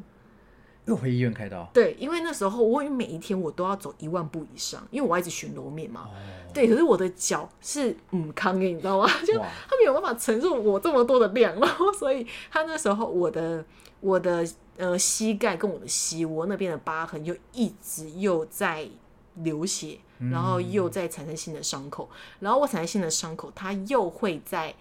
[0.86, 1.68] 又回医院开刀？
[1.72, 6.10] 对，因为那时候我每一天我都要走一万步以上，因为我要一直巡楼面嘛。
[6.52, 9.08] 对，可是我的脚是嗯康诶，你知道吗？
[9.26, 13.64] 就他没有办法承受我这么多的量，然后所以他那时候我的
[14.00, 18.86] 我的呃膝盖跟我的膝窝那边的疤痕又一直又在
[19.36, 19.98] 流血，
[20.30, 22.08] 然后又在产生新的伤口，
[22.40, 24.72] 然后我产生新的伤口，它又会在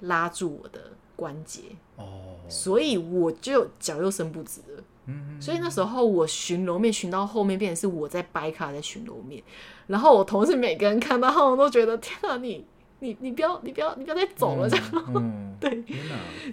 [0.00, 1.60] 拉住我的关节
[1.94, 4.82] 哦，所以我就脚又伸不直了。
[5.40, 9.42] 所以那时候我巡楼面巡到后面，变成是我在掰卡在巡楼面，
[9.88, 12.64] 然后我同事每个人看到他们都觉得天啊，你
[13.00, 14.70] 你你不要你不要你不要再走了。
[14.70, 15.84] 这样， 对，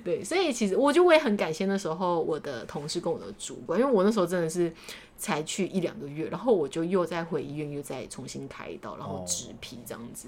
[0.04, 4.74] 对，所以其实我就我也很感谢那时候我的同事跟我的主管，因为我那时候真的是
[5.16, 10.28] 才去一两个月，然后我就又再回医院又再重新开刀，然后植皮这样子，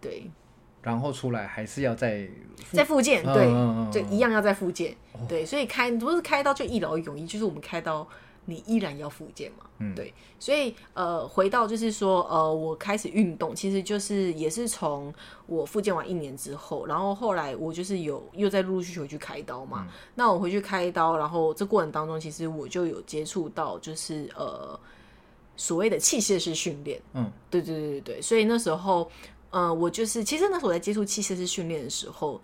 [0.00, 0.30] 对。
[0.82, 2.28] 然后出来还是要再
[2.72, 3.50] 再复健，对，
[3.90, 4.96] 就一样要再复健，
[5.28, 8.06] 对，所以开不是开刀就一劳永逸，就是我们开刀
[8.44, 9.64] 你依然要复健嘛。
[9.80, 15.14] 嗯对，所以呃，回到就是说，呃，我开始运动，其实就是也是从
[15.46, 19.86] 我复健完一年之后，然后后来我就是有又在陆陆续续回去开刀嘛。
[20.16, 24.78] 那我回去开刀，然后这过程当中，其实我就有接触到就是呃
[25.56, 27.00] 所谓的器械式训练。
[27.12, 29.08] 嗯，对对对对对，所以那时候，
[29.50, 32.40] 呃，我就是其实那时候我在接触器械式训练的时候，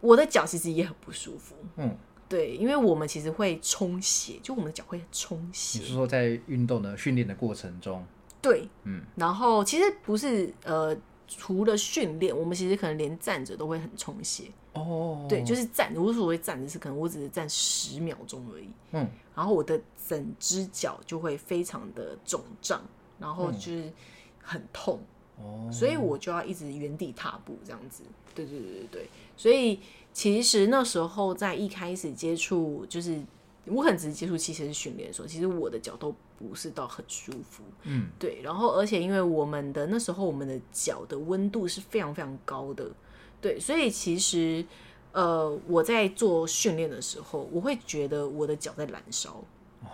[0.00, 1.54] 我的脚其实也很不舒服。
[1.76, 1.96] 嗯，
[2.28, 5.84] 对，因为我们其实会充血，就我们的脚会充血你。
[5.84, 8.04] 是说在运动的训练的过程中，
[8.40, 10.96] 对，嗯，然后其实不是呃，
[11.28, 14.50] 除了训练，我们其实可能连站着都会很充血。
[14.72, 22.82] 哦，对，就是站，我所谓站着是可能我只是站十秒钟而已，嗯，然后我的整只脚就会非常的肿胀，
[23.18, 23.92] 然后就是
[24.42, 24.98] 很痛。
[25.42, 28.04] 哦，所以我就要一直原地踏步这样子。
[28.34, 29.80] 对对对对对，所以
[30.12, 33.20] 其实那时候在一开始接触，就是
[33.66, 37.62] 我很直接接触器械式训练的时候，其实我的脚都不是到很舒服。
[37.82, 42.90] 嗯，对，然后而且因为我们的那时候我们的脚的温度是非常非常高的，
[43.40, 44.64] 对，所以其实
[45.12, 49.44] 呃我在做训练的时候，我会觉得我的脚在燃烧。
[49.82, 49.88] 哦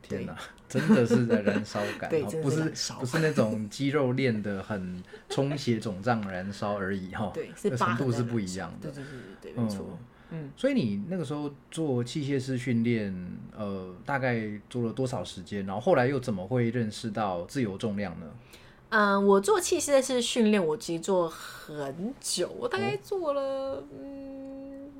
[0.00, 2.10] 天哪，真的是在燃烧感，
[2.42, 2.64] 不是
[3.00, 9.02] 不是那种肌肉练的很充血肿胀燃烧而已哈，对，程度是不一样的对。
[9.02, 9.98] 对对对对，没错。
[10.30, 13.14] 嗯所以你那个时候做器械式训练，
[13.56, 15.64] 呃，大概做了多少时间？
[15.64, 18.26] 然后后来又怎么会认识到自由重量呢？
[18.90, 24.90] 嗯，我做器械式训练，我其实做很久，我大概做了、嗯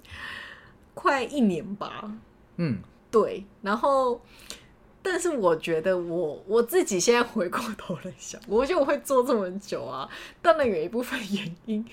[0.95, 2.11] 快一年吧。
[2.57, 2.79] 嗯，
[3.11, 4.21] 对，然后
[5.11, 10.09] 但是我觉得我我自己现在回过头来想，我觉得我会做这么久啊，
[10.43, 11.85] 当然有一部分原因。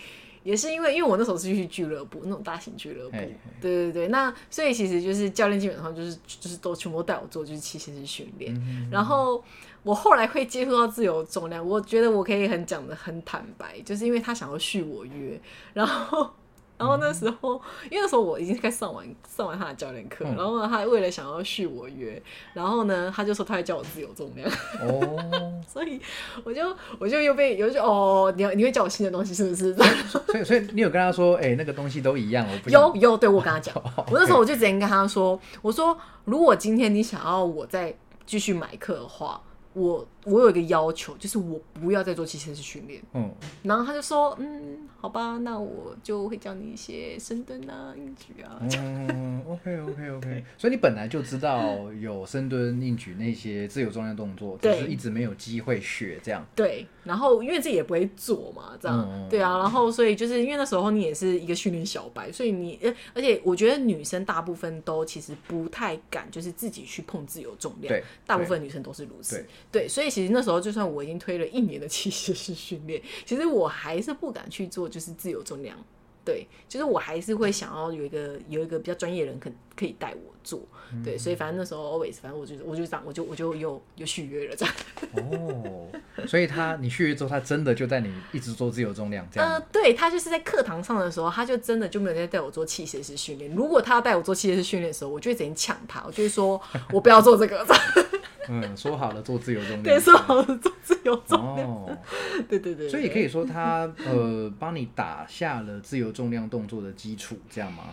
[0.44, 3.52] 也是因为，因为我那时候是去俱乐部，那种大型俱乐部，嘿嘿。
[3.60, 8.56] 对对对，那所以其实就是教练基本上就是就是都全部带我做就是器械式训练，
[8.92, 9.44] 然后
[9.82, 15.42] 我后来会接触到自由重量，我觉得我可以很讲的很坦白，就是因为他想要续我约，
[15.74, 16.30] 然后。
[16.78, 20.36] 然后那时候，因为那时候我已经该上完上完他的教练课，嗯。
[20.36, 22.22] 然后呢，他为了想要续我约，
[22.54, 24.50] 然后呢，他就说他会教我自由重量，
[24.84, 26.00] 哦，所以
[26.44, 29.74] 我就我就又被有就哦，你要你会教我新的东西是不是？
[29.74, 32.82] 所以所以你有跟他说，哎、那个东西都一样，我不想。
[32.82, 39.42] 有有，对我跟他讲， 哦我那时候我就直接跟他说，我说如果今天你想要我再继续买课的话，
[39.74, 43.02] 我我有一个要求，就是我不要再做器械式训练。
[43.14, 43.32] 嗯，
[43.64, 48.60] 然后他就说，嗯，好吧，那我就会教你一些深蹲啊、硬举啊。
[48.62, 54.80] 嗯，OK OK OK，所以你本来就知道有深蹲、硬举那些自由重量动作，只对。
[54.80, 56.46] 是一直没有机会学这样。
[56.56, 68.04] 对，然后因为自己也不会做嘛，这样、嗯对啊，然后所以就是因为那时候你也是一个训练小白，所以你呃，而且我觉得女生大部分都其实不太敢，就是自己去碰自由重量，对。
[68.26, 69.38] 大部分女生都是如此。
[69.72, 75.78] 对，对，所以其实那时候就算我已经推了一年的器械式训练，其实我还是不敢去做就是自由重量。
[76.24, 80.60] 对，就是我还是会想要有一个有一个比较专业的人可可以带我做，
[80.92, 84.74] 嗯对，所以反正那时候 always，反正我就我就这样，我就我就又又续约了这样。
[85.14, 85.88] 哦，
[86.26, 89.48] 所以他你续约之后，他真的就带你一直做自由重量这样。
[89.48, 93.54] 呃，对他就是在课堂上的时候，他就真的就没有在带我做器械式训练。
[93.54, 96.60] 如果他要带我做器械式训练的时候，我就会直接抢他，我就会说
[96.92, 97.64] 我不要做这个，
[98.50, 99.84] 嗯，说好了做自由重量。
[99.84, 101.98] 对，说好了做自由重量，哦，
[102.50, 107.84] 对对对，所以可以说他呃帮你打下了自由重量动作的基础，这样吗？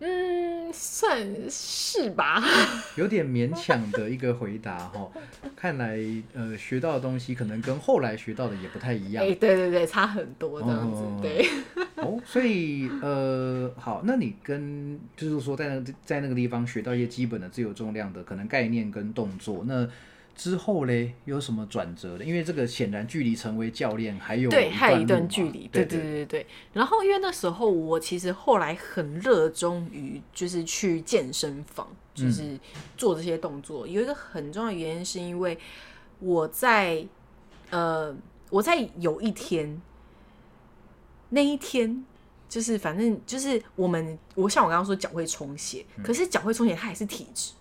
[0.00, 2.42] 嗯，算是吧。
[2.96, 5.10] 有点勉强的一个回答哈。
[5.56, 5.98] 看来
[6.34, 9.34] 呃学到的东西可能跟后来学到的也不太一样哎、。
[9.34, 11.48] 对对对，差很多这样子，哦对。
[11.96, 19.88] 哦，所以呃，好，那你跟就是说在那个在那个地方学到一些基本的自由重量的可能概念跟动作，那
[20.38, 22.24] 之后嘞有什么转折的？
[22.24, 26.46] 因为这个显然距离成为教练还有对，还有一段距离，对对对对对。
[26.72, 32.58] 然后因为那时候我其实后来很热衷于就是去健身房，就是
[32.96, 33.86] 做这些动作。
[33.86, 35.58] 有一个很重要的原因是因为
[36.20, 37.04] 我在
[37.70, 38.16] 呃
[38.48, 39.82] 我在有一天
[41.28, 42.04] 那一天。
[42.48, 47.52] 就是反正就是我们，我像我刚刚说脚会充血，可是脚会充血，它也是体质。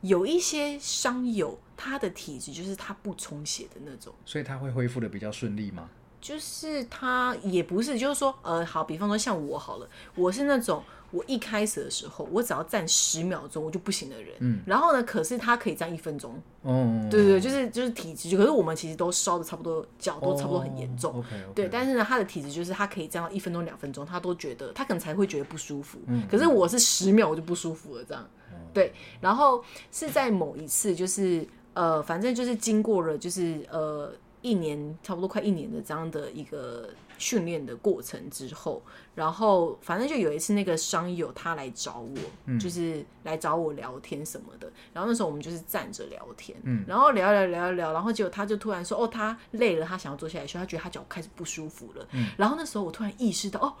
[0.00, 4.12] 有一些伤友，他的体质就是他不充血的那种。
[4.26, 5.88] 所以他会恢复的比较顺利吗？
[6.20, 26.22] 就是他也不是，就是说，呃，好，比方说像我好了，我是那种我一开始的时候，我只要站十秒钟我就不行的人，嗯，然后呢，可是他可以站一分钟，哦，对对对，就是就是体质，可是我们其实都烧的差不多，脚都差不多很严重，OK 对，但是呢，他的体质就是他可以站到一分钟、两分钟，他都觉得他可能才会觉得不舒服，嗯。
[26.30, 28.28] 可是我是十秒我就不舒服了，这样，
[28.74, 34.12] 对，然后是在某一次，就是呃，反正就是经过了，就是呃
[34.42, 38.82] 一年，差不多快一年的这样的一个训练的过程之后，
[39.14, 53.74] 然后反正就有一次那个商友他来找我，就是来找我聊天什么的，然后那时候我们就是站着聊天，嗯，然后聊聊聊聊，然后结果他就突然说，哦，他累了，他想要坐下来休，他觉得他脚开始不舒服了，嗯，然后那时候我突然意识到，哦。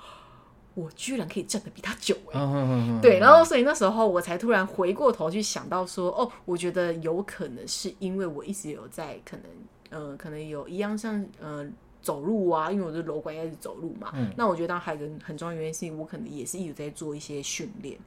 [0.74, 11.66] 我居然可以站的比他久哎，对，然后所以那时候我才突然回过头去想到说，哦，我觉得有可能是因为我一直有在可能，呃，可能有一样像呃
[12.00, 17.98] 走路啊，因为我的楼管要是走路嘛，那我觉得还有个很重要原因是我可能也是一直在做一些训练，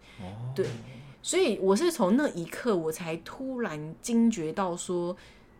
[0.55, 0.66] 对，
[1.22, 5.16] 所以我是从那一刻我才突然惊觉到说，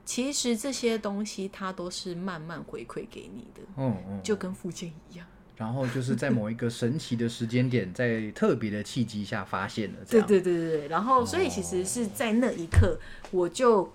[0.06, 5.28] 其实这些东西它都是慢慢回馈给你的，嗯嗯，就跟附件一样。
[5.56, 9.98] 然后就是在某一个神奇的时间点，在特别的契机下发现了。
[10.10, 10.88] 对对对对对。
[10.88, 13.00] 然后，所以其实是在那一刻，
[13.32, 13.94] 我就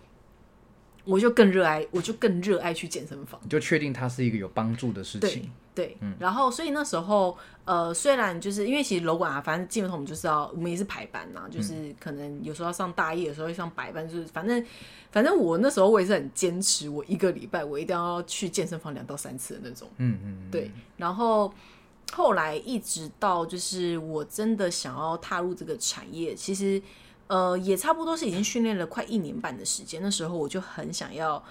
[1.04, 5.50] 我就更热爱，我就更热爱去健身房，就确定它是一个有帮助的事情。
[5.78, 6.14] 对，嗯。
[6.18, 14.64] 然后，所以那时候，呃，虽然就是因为其实楼管啊，反正基本上我们就是要，我们也是排班呐，就是可能有时候要上大夜，有时候上白班，就是反正。
[15.10, 19.88] 反正我那时候我也是很坚持，我一个礼拜我一定要去健身房两到三次的那种。
[19.96, 20.70] 嗯嗯，对。
[20.98, 21.50] 然后
[22.12, 26.80] 后来一直到就是我真的想要踏入这个产业，其实
[27.26, 30.02] 呃也差不多是已经训练了快一年半的时间。
[30.02, 31.42] 那时候我就很想要，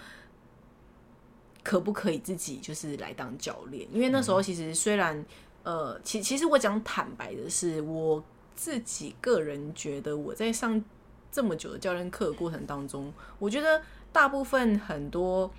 [1.68, 3.86] 可不可以自己就是来当教练？
[3.91, 5.26] 因为那时候其实虽然
[5.63, 8.24] 呃，其其实我讲坦白的是，我
[8.55, 10.82] 自己个人觉得我在上。
[11.30, 13.80] 这么久的教练课过程当中，我觉得
[14.11, 15.51] 大部分很多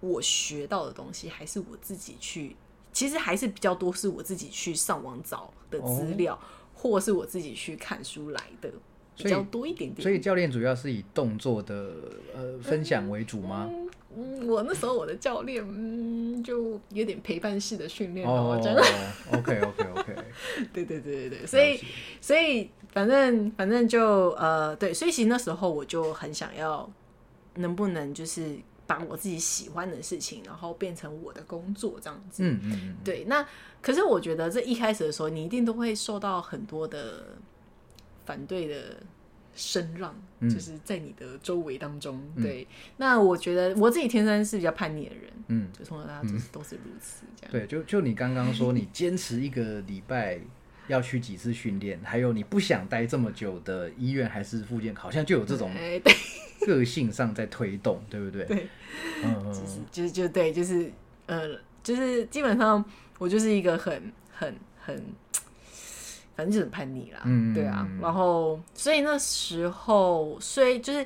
[0.00, 2.56] 我学到的东西，还是我自己去，
[2.92, 6.38] 其实还是比较多是我自己去上网找的资料，
[6.72, 8.72] 或是我自己去看书来的，
[9.16, 10.00] 比较多一点点。
[10.00, 11.92] 所以教练主要是以动作的
[12.34, 13.68] 呃分享为主吗？
[13.70, 13.87] 嗯，
[14.46, 18.82] 我那时候我的教练嗯，就有点陪伴式的训练哦，真的。
[19.32, 20.14] OK OK OK，
[20.72, 21.80] 对对对对对，所以
[22.20, 22.70] 所以。
[22.90, 26.90] 反正反正就呃对，所以其实那时候我就很想要，
[27.56, 28.56] 能不能就是
[28.86, 32.42] 把我自己喜欢的事情，然后变成我的工作这样子。
[32.42, 32.96] 嗯嗯。
[33.04, 33.46] 对，那
[33.82, 37.36] 可是我觉得这一开始的时候，你一定都会受到很多的
[38.24, 38.96] 反对的
[39.58, 42.18] 声浪，就是在你的周围当中。
[42.36, 47.52] 对，那我觉得我自己天生是比较叛逆的人，嗯，就从小到大都是都是如此这样。
[47.52, 50.38] 对，就就你刚刚说，你坚持一个礼拜。
[50.88, 52.00] 要去几次训练？
[52.02, 55.70] 还有你不想待这么久的医院还是附件，好像就有这种
[56.64, 58.46] 个性上在推动，对不对？
[58.46, 58.66] 对，
[59.22, 60.90] 嗯，就是就是就对，就是
[61.26, 62.82] 呃，就是基本上
[63.18, 65.04] 我就是一个很很很，
[66.38, 71.04] 反正就是很叛逆啦，嗯，对啊，然后所以那时候，所以就是。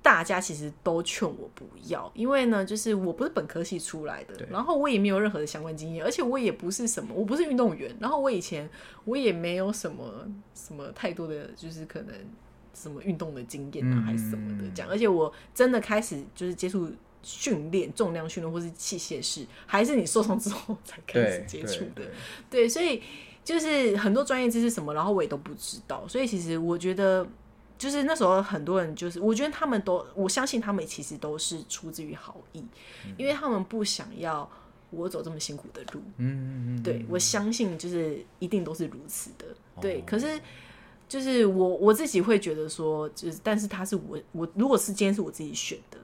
[0.00, 8.66] 大家其实都劝我不要，因为呢，就是我不是本科系出来的，然后我也没有任何的相关经验，而且我也不是什么，我不是运动员，然后我以前
[9.04, 12.14] 我也没有什么什么太多的，就是可能
[12.72, 16.90] 什么运动的经验啊，还是什么的这样，而且我真的开始就是接触
[17.22, 22.02] 训练、重量训练或是器械式，还是你受伤之后才开始接触的，
[22.48, 23.02] 对，所以
[23.48, 27.26] 就是很多专业知识什么，然后我也都不知道，所以其实我觉得。
[27.78, 32.64] 就是那时候很多人，就是我觉得他们都，我相信他们其实都是出自于好意，
[33.16, 34.50] 因为他们不想要
[34.90, 36.00] 我走这么辛苦的路。
[36.16, 39.46] 嗯嗯嗯对我相信就是一定都是如此的。
[39.80, 40.40] 对，可是
[41.08, 45.98] 就是我我自己会觉得说，就是但是他是我我如果是今天是我自己选的，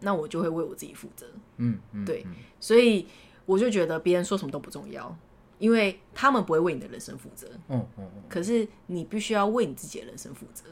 [0.00, 1.26] 那我就会为我自己负责。
[1.58, 2.26] 嗯嗯，对，
[2.58, 3.06] 所以
[3.44, 5.14] 我就觉得别人说什么都不重要。
[5.64, 10.64] 因为他们不会为你的人生负责，嗯嗯嗯，可是你必须要为你自己的人生负责。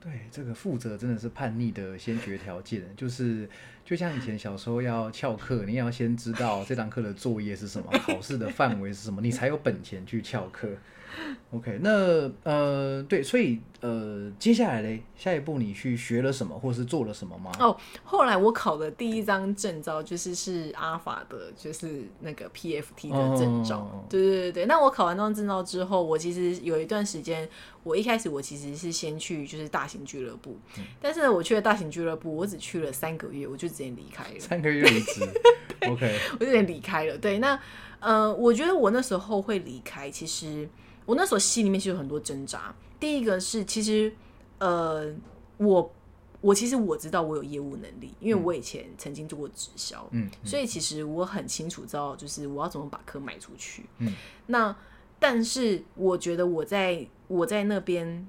[0.00, 3.48] 对，这个负责真的是叛逆的先决条件，就是
[3.84, 10.68] 就像以前小时候要翘课，你要先知道这堂课的作业是什么，考试的范围是什么，你才有本钱去翘课。
[11.52, 17.52] OK，那呃，对，所以呃，接下来嘞，下一步你去学了什么，或是做了什么吗？
[17.60, 24.06] 哦，后来我考的第一张证照就是是阿法的，就是那个 PFT 的证照。
[24.08, 27.46] 对对对对，那我考完那张证照之后，我其实有一段时间，
[27.82, 30.56] 我一开始我其实是先去就是大型俱乐部，
[31.00, 34.40] 但是我去了大型俱乐部，我只去了三个月，我就直接离开了。
[34.40, 35.20] 三个月离职，
[35.86, 37.18] OK，我就直接离开了。
[37.18, 37.60] 对，那
[38.00, 40.66] 呃，我觉得我那时候会离开，其实。
[41.04, 42.74] 我那时候心里面其实有很多挣扎。
[43.00, 44.12] 第一个是，其实，
[44.58, 45.12] 呃，
[45.56, 45.92] 我
[46.40, 53.84] 我其实我知道我有业务能力，因为我以前曾经做过直销，嗯，所以其实我很清楚知道，就是我要怎么把课卖出去。
[53.98, 54.14] 嗯，
[54.46, 54.76] 那
[55.18, 58.26] 但是我觉得我在我在那边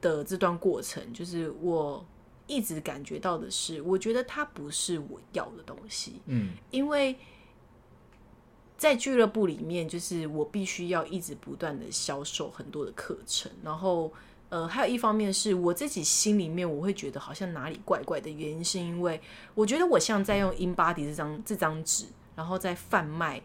[0.00, 2.04] 的这段过程，就是我
[2.46, 6.52] 一直感觉到的是，我觉得它不是我要的东西，嗯。
[6.70, 7.16] 因为
[8.80, 14.10] 在俱乐部里面，就是我必须要一直不断的销售很多的课程，然后
[14.48, 19.20] 呃，还有一方面是我自己心里面我会觉得好像哪里怪怪的原因，是因为
[19.54, 23.42] 我觉得我像在用 InBody 这张这张纸，然后在贩卖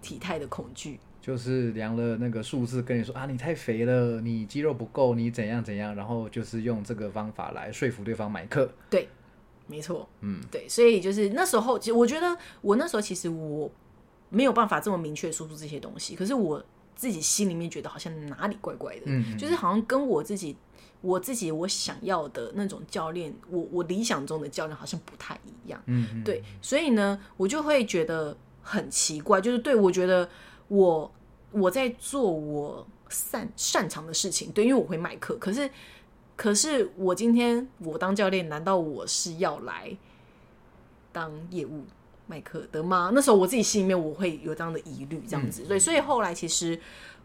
[0.00, 1.00] 体态的恐惧。
[1.20, 8.72] 就是量了那个数字跟你说啊，你太肥了，你肌肉不够，你怎样怎样，然后就是用这个方法来说服对方买课。
[8.88, 9.08] 对，
[9.66, 13.68] 没错，嗯，对，所以就是那时候，其实我觉得我那时候其实我
[14.34, 16.62] 没有办法这么明确地说出这些东西，可是我
[16.96, 20.56] 自己心里面觉得好像哪里怪怪的，嗯就是好像跟我自己
[21.00, 25.82] 我自己我想要的那种教练，我我理想中的教练好像不太一样，
[26.24, 30.28] 对，所以呢，我就会觉得很奇怪，就是对我觉得
[30.68, 31.12] 我
[31.52, 35.70] 我在做我擅擅长的事情，对，因为我会卖课，可是
[36.36, 39.96] 可是我今天我当教练，难道我是要来
[41.12, 41.84] 当业务
[42.26, 43.10] 卖课的吗？
[43.14, 46.78] 那时候我自己心里面我会有这样的疑虑，这样子，对，所以后来其实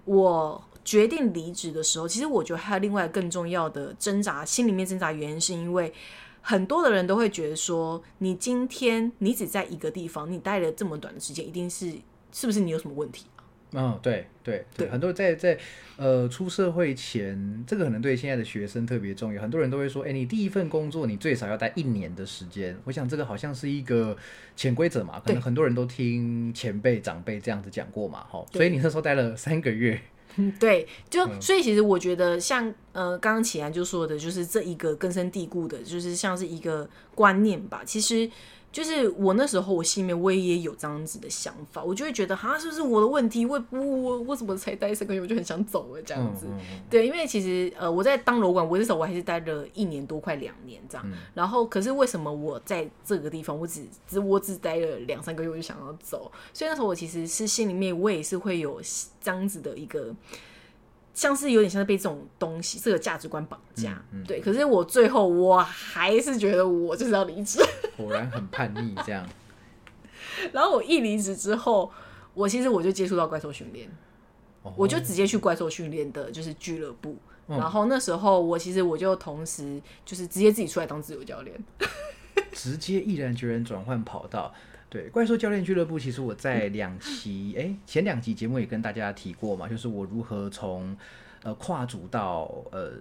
[0.05, 5.93] 我决定离职的时候，其实我觉得还有另外更重要的挣扎，心里面挣扎原因是因为。
[6.41, 11.93] 很多的人都会觉得说，你今天你只在一个地方，你待了这么短的时间，一定是
[12.31, 13.38] 是不是你有什么问题啊？
[13.73, 15.55] 嗯，对对对，很多在在
[15.95, 19.39] 呃出社会前，这个可能对现在的学生特别重要。
[19.39, 22.75] 很多人都会说，哎，你第一份工作你最少要待一年的时间。
[22.85, 24.17] 我想这个好像是一个
[24.55, 28.43] 潜规则嘛，可能很多人都听前辈长辈这样子讲过嘛，哈。
[28.51, 30.01] 所以你那时候待了三个月，
[30.37, 37.83] 嗯，对，就、所以其实我觉得像呃刚刚启然就说的，就是这一个根深蒂固的，就是像是一个观念吧。
[37.85, 38.27] 其实
[38.71, 43.45] 就是我那时候我心里面我也有这样子的想法，我就会觉得哈是不是我的问题？
[43.45, 46.45] 我我我我怎么才待三个月我就很想走了这样子？
[46.47, 51.05] 嗯嗯对，因为其实呃我在当楼管，我那时候我还是待了一年多，快两年这样。
[51.33, 56.31] 然后可是为什么我在这个地方我只只我只待了两三个月我就想要走？
[56.53, 58.81] 所以那时候我其实是心里面我也是会有
[59.21, 60.15] 这样子的一个。
[61.19, 64.39] 像是有点像是被这种东西、这个价值观绑架，对。
[64.39, 67.59] 可是我最后我还是觉得我就是要离职。
[67.97, 69.27] 果然很叛逆这样。
[70.53, 71.91] 然后我一离职之后，
[72.33, 73.89] 我其实我就接触到怪兽训练，
[74.61, 77.17] 哦我就直接去怪兽训练的，就是俱乐部。
[77.47, 81.53] 然后那时候我其实我就同时就是直接自己出来当自由教练。
[82.53, 84.53] 直接毅然决然转换跑道。
[84.89, 90.97] 对，怪兽教练俱乐部，其实我在两期哎、前两集节目也跟大家提过嘛，就是我如何从
[91.43, 92.93] 呃跨组到呃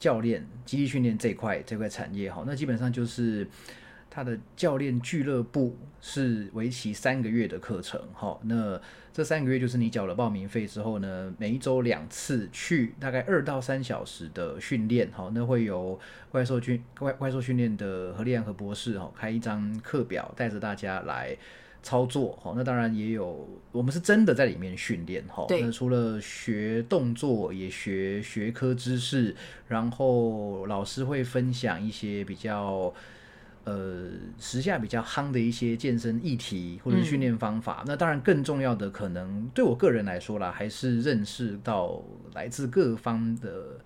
[0.00, 3.46] 教练基地训练这一块这块产业哈，那基本上就是
[4.10, 8.80] 他的教练俱乐部是为期三个月的课程哈，那
[9.18, 15.98] 这三个月就是你缴了报名费之后呢，每一周两次去大概二到三小时的训练哈，那会有
[16.30, 21.36] 怪兽训怪怪兽训练的何立安和博士哈开一张课表，带着大家来
[21.82, 22.52] 操作哈。
[22.54, 25.44] 那当然也有我们是真的在里面训练哈。
[25.50, 29.34] 那除了学动作，也学学科知识，
[29.66, 32.94] 然后老师会分享一些比较。
[33.68, 34.08] 呃，
[34.38, 42.02] 时下比较夯的一些健身议题或者是训练方法，那当然更重要的，可能对我个人来说啦，还是认识到
[42.32, 43.78] 来自各方的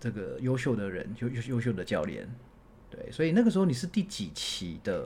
[0.00, 2.26] 这个优秀的人，优优优秀的教练。
[2.88, 5.04] 对，所以那个时候你是第几期的？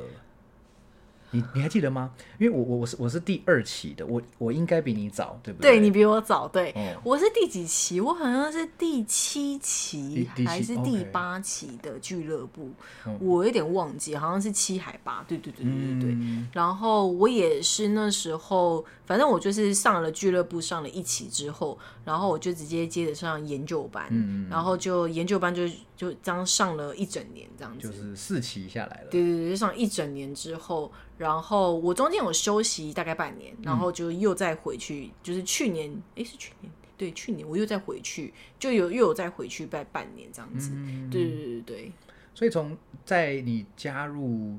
[1.32, 2.12] 你你还记得吗？
[2.38, 8.00] 因为我我我是我是第二期的，我我应该比你早，对不对对你比我早，对、哦我是第几期？
[8.00, 12.70] 我好像是第七期还是第八期的俱乐部，
[13.06, 15.24] 嗯我有点忘记，好像是七海八。
[15.26, 16.12] 对对对对对对。
[16.12, 25.66] 嗯然后我也是那时候，反正我就是上了俱乐部上了一期之后，然后我就直接接着上研究班，嗯然后就研究班就
[25.96, 27.88] 就这样上了一整年这样子。
[27.88, 29.08] 就是四期下来了。
[29.10, 30.92] 对对对，就上一整年之后，
[31.22, 40.72] 然后我中间有休息大概半年，然后就又再回去，就是去年，诶，是去年，对，去年我又再回去，就有又有再回去拜半年这样子。
[41.12, 41.92] 对对对对，
[42.34, 44.58] 所以从在你加入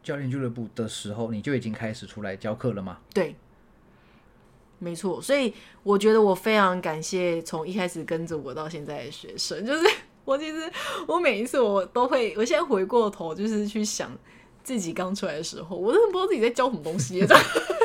[0.00, 3.00] 教练俱乐部的时候，你就已经开始出来教课了吗？
[3.12, 3.34] 对，
[4.78, 5.20] 没错。
[5.20, 9.84] 所以我觉得我非常感谢从一开始跟着我到现在的学生，就是
[10.24, 10.72] 我其实
[11.08, 14.16] 我每一次我都会，我现在回过头就是去想
[14.62, 17.20] 自己刚出来的时候，我真的不知道自己在教什么东西，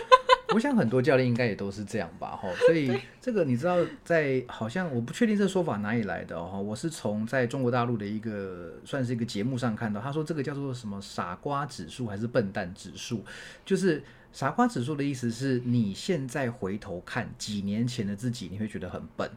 [0.53, 2.47] 我想很多教练应该也都是这样吧，哈。
[2.67, 13.23] 所以这个你知道，在好像我不确定这说法哪里来的哦，我是从在中国大陆的一个算是一个节目上看到，他说这个叫做什么傻瓜指数还是笨蛋指数，
[13.65, 14.01] 就是
[14.31, 19.29] 傻瓜指数的意思是你现在回头看几年前的自己，你会觉得很笨。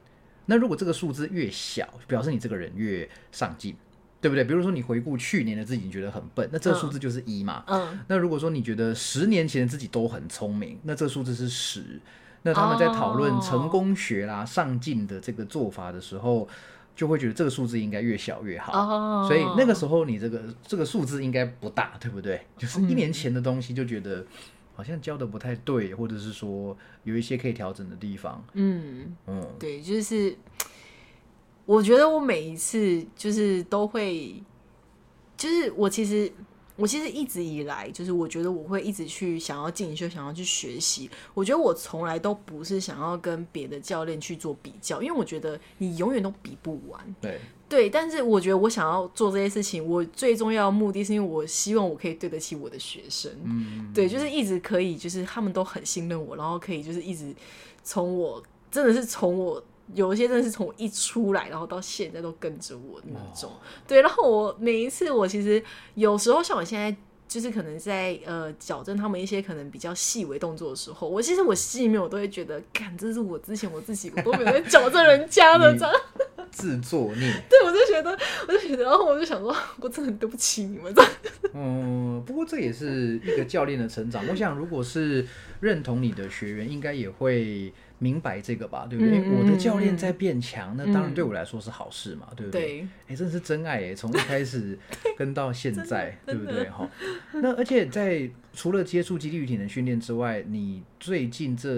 [0.47, 3.77] 那如果这个数字越小，表示你这个人越上进，
[4.21, 4.45] 对不对？
[4.45, 7.65] 比如说你回顾去年的自己，你觉得很笨，那这个数字就是一嘛。
[7.67, 12.01] 嗯，那如果说你觉得十年前的自己都很聪明，那这个数字是十。
[12.43, 16.49] 那他们在讨论哦成功学啦、上进的这个做法的时候，
[16.95, 18.73] 就会觉得这个数字应该越小越好。
[18.73, 22.41] 哦，所以那个时候你这个这个数字应该不大，对不对？
[22.57, 24.25] 就是一年前的东西就觉得
[24.75, 28.43] 好像教的不太对，或者是说有一些可以调整的地方。
[28.53, 30.35] 嗯，嗯，对，就是
[31.69, 34.43] 我觉得我每一次就是都会，
[35.37, 36.33] 就是我其实
[36.77, 41.11] 我其实一直以来，就是我觉得我会一直去想要进修，想要去学习。
[41.35, 47.15] 我觉得我从来都不是想要跟别的教练去做比较，因为我觉得你永远都比不完。
[47.21, 47.39] 对，
[47.69, 53.31] 对，但是我觉得我想要做这些事情，我最重要的目的是因为我希望我可以对得起我的学生。
[53.45, 57.35] 嗯，对，就是一直可以，就是他们都很信任我，然后可以就是一直
[57.85, 59.63] 从我真的是从我
[59.95, 63.51] 有一些真的是从我一出来，然后到现在都跟着我那种。
[63.87, 65.63] 对，然后我每一次我其实
[65.95, 66.97] 有时候像我现在。
[67.29, 75.95] 就是可能在呃矫正他们一些可能比较细微动作的时候，我其实我心里面我都会觉得，干这是我之前我自己我都没有在矫正人家的这样。
[76.51, 77.31] 自作孽。
[77.47, 78.19] 对，我就觉得，
[78.49, 81.13] 我就觉得，然后我就想说，我真的很对不起你们这样。
[81.53, 84.27] 嗯，不过这也是一个教练的成长。
[84.27, 85.27] 我想，如果是
[85.61, 89.21] 认同你的学员，应该也会明白这个吧，对不对？
[89.31, 92.61] 我的教练在变强，那当然嗯对我来说是好事嘛，对不对？
[92.61, 94.79] 对，哎、真的是真爱哎，从一开始
[95.17, 96.69] 跟到现在， 对不对？
[96.71, 96.89] 哈，
[97.35, 101.71] 那而且在除了接触肌力与体能训练之外，你最近这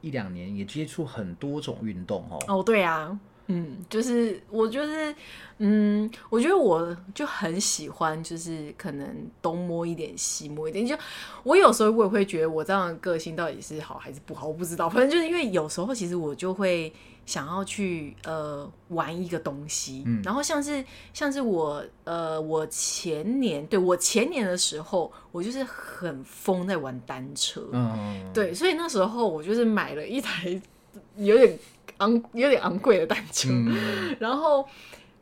[0.00, 2.38] 一两年也接触很多种运动哦。
[2.48, 5.14] 哦，对啊，嗯，就是我就是，
[5.58, 9.06] 嗯，我觉得我就很喜欢，就是可能
[9.40, 10.86] 东摸一点，西摸一点。
[10.86, 10.96] 就
[11.42, 14.88] 我有时候我也会觉得我这样的个性到底是好还是不好，我不知道。
[14.88, 16.92] 反正就是因为有时候其实我就会
[17.26, 30.60] 想要去呃玩一个东西，嗯然后像是像是我呃我前年对我前年的时候，我就是很疯在玩单车，嗯，对，所以那时候我就是买了一台
[31.16, 31.58] 有点
[32.02, 34.66] 昂、有点昂贵的单车，嗯， 然后，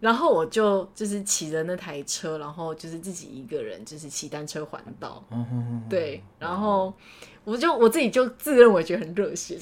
[0.00, 6.92] 然后我就就是骑着那台车，然后就是自己一个人就是骑单车环岛，嗯对，然后
[7.44, 9.58] 我就我自己就自认为觉得很热血，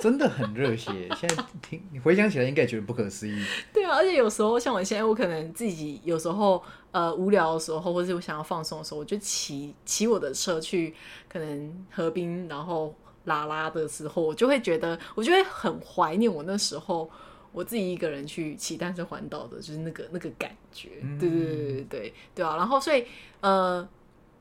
[0.00, 1.08] 真的很热血。
[1.18, 3.44] 现在听你回想起来，应该觉得不可思议。
[3.72, 10.94] 对啊，而且有时候像我现在，我可能自己有时候呃无聊的时候，或者是我想要放松的时候，我就骑骑我的车去
[11.28, 12.94] 可能河滨，然后
[13.24, 17.08] 拉拉的时候，我就会觉得，我就会很怀念我那时候
[17.52, 20.88] 我自己一个人去骑单车环岛的，就是那个那个感觉。
[21.20, 22.56] 对对对对对对啊！
[22.56, 23.04] 然后所以
[23.40, 23.86] 呃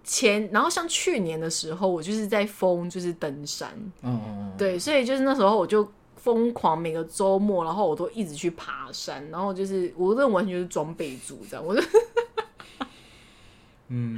[0.04, 3.70] 前，然后像去年的时候，我就是在疯，就是登山。
[4.02, 11.82] 嗯嗯嗯，对，所以就是那时候我就疯狂每个周末，然后我都一直去爬山，然后就是我这完全就是装备组这样，我就
[13.94, 14.18] 嗯，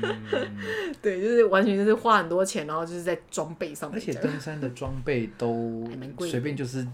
[1.01, 4.13] 对，就是完全就是花很多钱，然后就是在装备上面而且。
[4.21, 5.83] 登山的装备都
[6.19, 6.87] 随便就是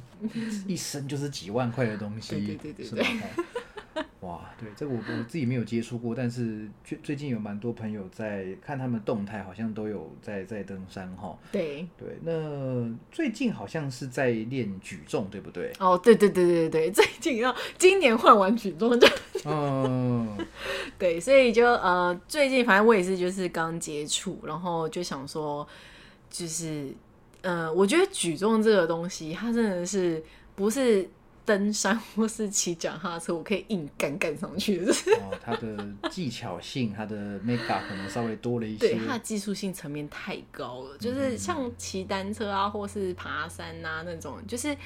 [0.65, 3.05] 一身就是几万块的东西， 对对对对是吧？
[3.05, 3.43] 哦
[4.21, 11.37] 哇，对，这个我我自己没有接触过，但是最最近有蛮多朋友在看他们动态，好像都有在在登山哈。
[11.53, 15.71] 对，对，那最近好像是在练举重，对不对？
[15.79, 19.07] 哦，对对对对对，最近要今年换完举重就
[19.45, 20.37] 嗯，
[20.99, 25.65] 对，所以就呃，最近反正我也是就是刚接触，然后就想说，
[26.29, 26.93] 就是
[27.41, 30.21] 呃，我觉得举重这个东西，它真的是
[30.55, 31.09] 不是
[31.49, 38.79] 登山 或是骑脚踏车，我可以硬干干上去的， 哦，它的技巧性，它的 make up 可能稍微多了一些。
[38.79, 44.77] 对它的技术性层面太高了，就是像骑单车啊，或是爬山啊那种，就是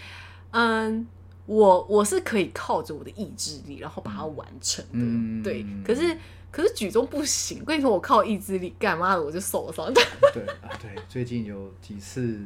[0.52, 1.06] 嗯。
[1.46, 5.66] 我我是可以靠着我的意志力，然后把它完成的，嗯对。
[5.86, 6.18] 可是
[6.50, 9.94] 可是举重不行，我跟你说，我靠意志力，干嘛的我就受伤。
[9.94, 12.40] 对啊，对，最近有几次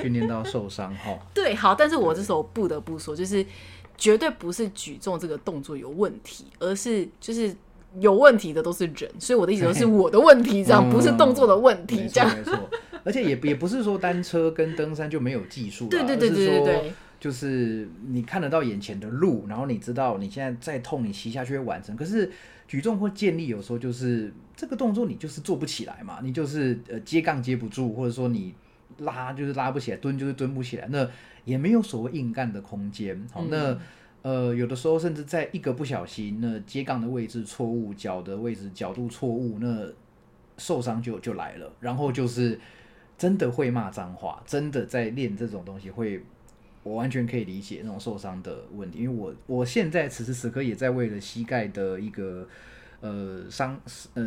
[0.00, 1.18] 训练到受伤哈。
[1.34, 3.44] 对，好，但是我这时候不得不说，就是
[3.96, 7.54] 绝对不是举重这个动作有问题，而是就是
[8.00, 12.28] 有问题的都是人，所以我的意思说是我的问题，这样、嗯不是动作的问题，这样。
[12.28, 12.70] 错没错，
[13.04, 21.96] 而且也也不是说单车跟登山就没有技术啦，对对对对对对，就是你看得到眼前的路，然后你知道你现在再痛，你骑下去会完成。
[21.96, 22.30] 可是
[22.66, 28.52] 举重或健力有时候就是这个动作你就是做不起来嘛，你就是呃接杠接不住，或者说你
[28.98, 31.08] 拉就是拉不起来，蹲就是蹲不起来，那
[31.44, 33.26] 也没有所谓硬干的空间。
[33.32, 33.78] 好，嗯那。
[34.24, 39.86] 呃，有的时候甚至在一个不小心，那接杠的位置错误，脚的位置角度错误，那
[40.56, 41.70] 受伤就就来了。
[41.78, 42.58] 然后就是
[43.18, 46.22] 真的会骂脏话，真的在练这种东西会
[46.82, 52.48] 我完全可以理解那种受伤的问题，因为我我现在此时此刻也在为了膝盖的一个
[53.00, 53.80] 呃伤
[54.14, 54.22] 呃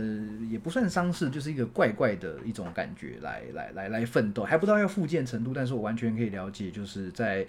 [0.49, 7.45] 也不算伤势，就是一个怪怪的一种感觉来来来来奋斗，还不知道要复健程度，但是我完全可以了解，就是在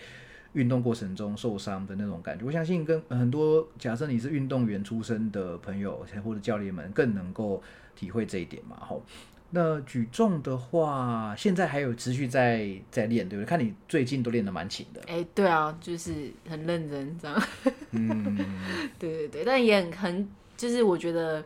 [0.54, 2.44] 运动过程中受伤的那种感觉。
[2.44, 7.62] 我相信跟很多假设你是运动员出身的朋友或者教练们更能够
[7.94, 9.02] 体会这一点嘛，吼。
[9.50, 13.48] 那举重的话，现在还有持续在在练，对不对？
[13.48, 15.00] 看你最近都练得蛮勤的。
[15.06, 17.42] 哎，对啊，就是很认真这样。
[17.92, 18.36] 嗯，
[18.98, 21.42] 对对对，但也很很，就是我觉得，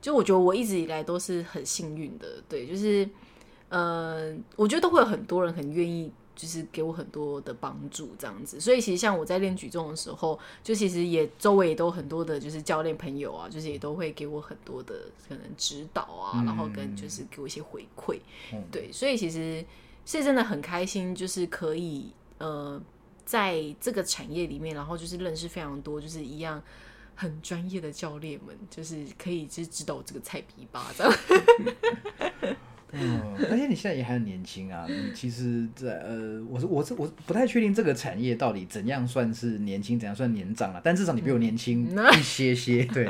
[0.00, 3.08] 就我觉得我一直以来都是很幸运的，对，就是，
[3.70, 6.12] 呃，我觉得都会有很多人很愿意。
[6.36, 8.58] 就是给我很多的帮助，这样子。
[8.58, 14.94] 所以其实像我在练举重的时候，就其实也周围也都很多的，就是教练朋友啊，就是也都会给我很多的
[15.28, 18.18] 可能指导啊，然后跟就是给我一些回馈。
[18.72, 19.62] 对，所以其实
[20.06, 22.80] 是真的很开心，就是可以呃
[23.26, 26.62] 在这个产业里面，然后就是认识非常多，就是一样
[27.20, 31.12] 很专业的教练们，就是可以就是指导这个菜皮巴这样。
[32.92, 34.84] 嗯，而且你现在也还很年轻啊！
[34.88, 40.80] 你其实，在呃，我是我是我不太确定这个产业到底怎样算是年轻，怎样算年长啊？
[40.82, 41.86] 但至少你比我年轻
[42.18, 43.08] 一些些，对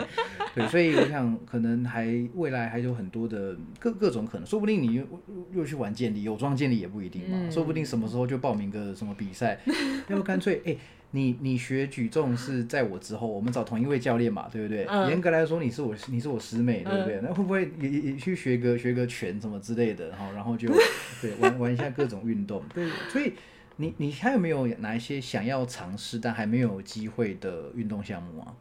[0.54, 5.04] 对，所以我想可能还未来还有很多的各各种可能，说不定你又
[5.54, 9.58] 又去玩健力，有装健力也不一定嘛，说不定什么时候就报名个什么比赛，
[10.08, 10.76] 要不干脆哎。
[11.12, 14.84] 你你学举重是在我之后，我们找同一位教练嘛，对不对？
[15.08, 17.20] 严格来说，你是我你是我师妹，对不对？
[17.22, 20.12] 那会不会也也去学个学个拳什么之类的？
[20.12, 20.68] 哈，然后就
[21.20, 22.62] 对玩玩一下各种运动。
[22.72, 23.32] 对，所以
[23.76, 28.54] 你你还有没有哪一些想要尝试但还没有机会的运动项目啊？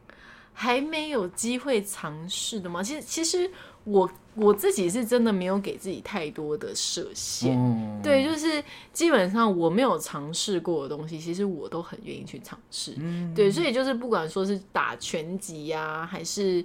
[0.52, 2.82] 还没有机会尝试的吗？
[2.82, 3.50] 其实其实。
[3.84, 7.58] 我我自己是真的没有给自己太多的设限，
[8.02, 8.62] 对，就是
[8.92, 12.94] 基本上我没有尝试过的东西，其实我都很愿意去尝试，
[13.34, 16.64] 对，所以就是不管说是打拳击呀，还是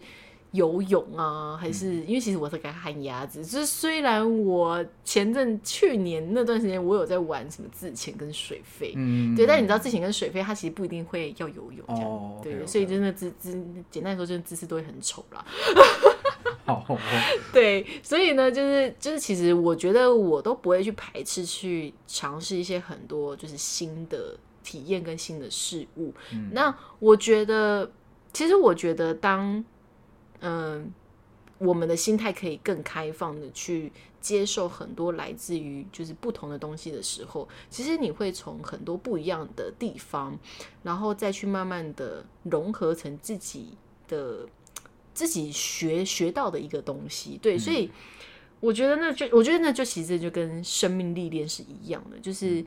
[0.51, 13.51] 游泳啊，还是因为其实我是个旱鸭子，就是虽然我前阵去年那段时间我有在玩什么自潜跟水飞，嗯，对，但你知道自潜跟水飞它其实不一定会要游泳，哦，对，所以真的姿姿
[13.89, 15.43] 简单来说，就是姿势都会很丑啦。
[16.65, 16.85] 好，
[17.51, 26.13] 对，所以呢，就是就是，其实我觉得我都不会去排斥去尝试一些很多就是新的体验跟新的事物。
[26.51, 27.91] 那我觉得，
[28.31, 29.63] 其实我觉得，当
[30.41, 30.93] 嗯，
[31.57, 33.91] 我们的心态可以更开放的去
[34.21, 40.37] 接受很多来自于就是不同的东西的时候，其实你会从很多不一样的地方，
[40.83, 43.75] 然后再去慢慢的融合成自己
[44.07, 44.47] 的。
[45.15, 47.89] 自己学学到的一个东西，对，所以
[48.59, 52.63] 我觉得那就，我觉得那就其实就跟生命历练是一样的，就是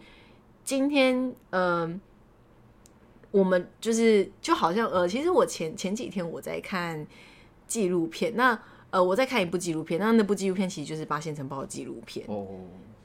[0.64, 2.01] 今天，嗯，
[3.30, 7.07] 我们就是就好像，呃，其实我前前几天我在看
[7.66, 12.46] 纪录片，那呃，我在看一部纪录片，那那部纪录片其实就是八仙城堡的纪录片，哦，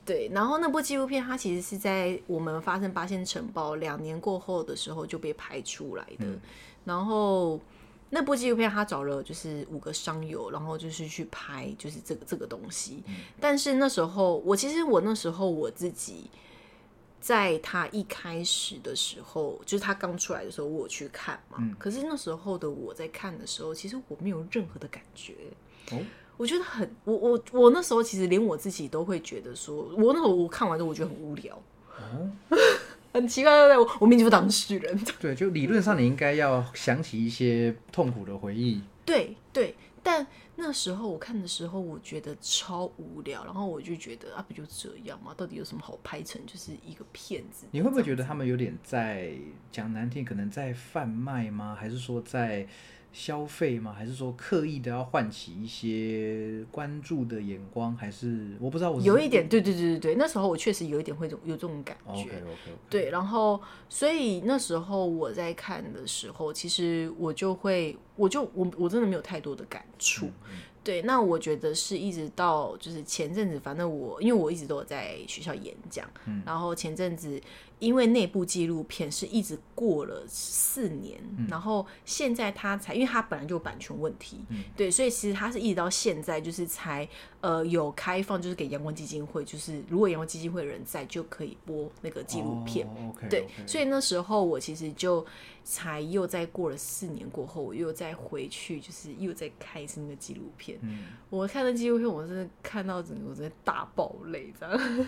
[0.06, 6.26] 对，然后那部纪录片它其实是在我们发生八仙城堡两年过后的时候就被拍出来的，
[6.86, 7.60] 然后。
[8.14, 13.04] 那部纪录片，他找了就是五个商友，然后就是去拍，就是这个这个东西。
[13.40, 16.30] 但是那时候，我其实我那时候我自己，
[17.20, 21.58] 在他一开始的时候，就是他刚出来的时候，我去看嘛。
[21.80, 25.34] 可是那时候的我在看的时候，其实我没有任何的感觉。
[25.92, 25.98] 哦，
[26.38, 31.60] 我觉得很，我我我那时候其实连我自己都会觉得说，我那时候我看完之后，我觉得很无聊。
[31.98, 32.30] 哦。
[33.14, 33.96] 很奇怪，对不对？
[34.02, 35.00] 我明明就是当事人。
[35.22, 38.82] 对，就理论上你应该要想起一些痛苦的回忆。
[39.06, 45.34] 对对，但那时候我看的时候，我觉得超无聊，然后我就觉得啊，不就这样吗？
[45.38, 47.66] 到底有什么好拍成就是一个骗子？
[47.72, 49.32] 你会不会觉得他们有点在
[49.72, 51.78] 讲难听，可能在贩卖吗？
[51.80, 52.68] 还是说在？
[53.14, 53.94] 消费吗？
[53.96, 57.96] 还是说刻意的要唤起一些关注的眼光？
[57.96, 58.90] 还是我不知道。
[58.90, 62.12] 我有一点，对对对对对，那时候我确实有一点会有这种感觉。
[62.12, 62.78] OK OK。
[62.90, 70.28] 对，然后所以那时候我在看的时候，其实我就会，我就我我真的没有太多的感触。
[70.84, 76.10] 对，那我觉得是一直到就是前阵子，反正我因为我一直都有在学校演讲，
[76.46, 77.40] 然后前阵子。
[77.84, 81.20] 因为那部纪录片是一直过了四年，
[81.50, 84.40] 然后现在他才，因为他本来就有版权问题，
[84.78, 87.08] 对，所以其实他是一直到现在就是才
[87.42, 92.88] 呃有开放，就是给阳光基金会，就是如果阳光基金会的人在就可以播那个纪录片，
[93.30, 95.26] 对，所以那时候我其实就
[95.66, 100.80] 才又再过了四年过后，我又再回去，就是又再看一次那个纪录片。
[101.30, 105.08] 我看那纪录片，我真的看到整个我真的大爆泪，这样。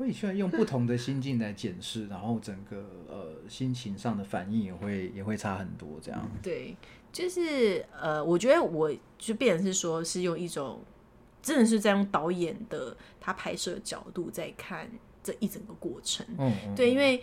[0.00, 6.26] 会需要用不同的心境来检视，然后整个呃心情上的反应也会也会差很多，这样。
[6.42, 6.74] 对，
[7.12, 10.80] 就是呃，我觉得我就变成是说，是用一种
[11.42, 14.90] 真的是在用导演的他拍摄角度在看
[15.22, 16.26] 这一整个过程。
[16.38, 17.22] 嗯嗯，对，因为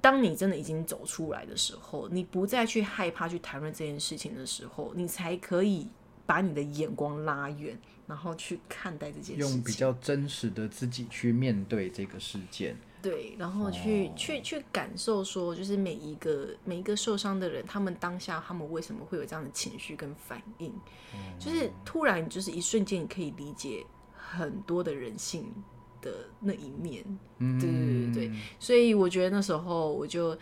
[0.00, 5.86] 当你真的已经走出来的时候，你不再去害怕去谈论这件事情的时候，你才可以
[6.26, 7.78] 把你的眼光拉远，
[8.10, 9.54] 然后去看待这件事情。
[9.54, 12.76] 用比较真实的自己去面对这个事件。
[13.00, 20.70] 对，然后去、哦去去感受说，就是每一个每一个受伤的人，他们当下他们为什么会有这样的情绪跟反应，
[21.38, 25.46] 就是突然就是一瞬间，你可以理解很多的人性
[26.02, 27.02] 的那一面。
[27.38, 30.36] 嗯，对对对对，所以我觉得那时候我就，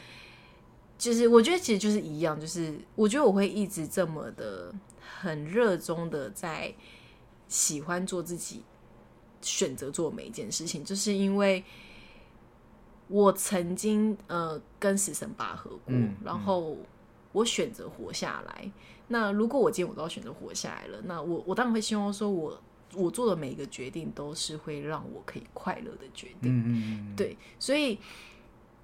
[0.98, 4.74] 就是我觉得其实就是一样，就是我觉得我会一直这么的
[5.20, 6.74] 很热衷的在
[7.48, 8.62] 喜欢做自己，
[9.40, 11.64] 选择做每一件事情，就是因为
[13.08, 16.76] 我曾经呃跟死神拔河过，嗯然后
[17.32, 18.70] 我选择活下来。
[19.08, 22.60] 那如果我今天我都要选择活下来了，那我我当然会希望说我
[22.94, 26.52] 我做的每一个决定都是会让我可以快乐的决定。
[26.52, 27.98] 嗯嗯嗯，对，所以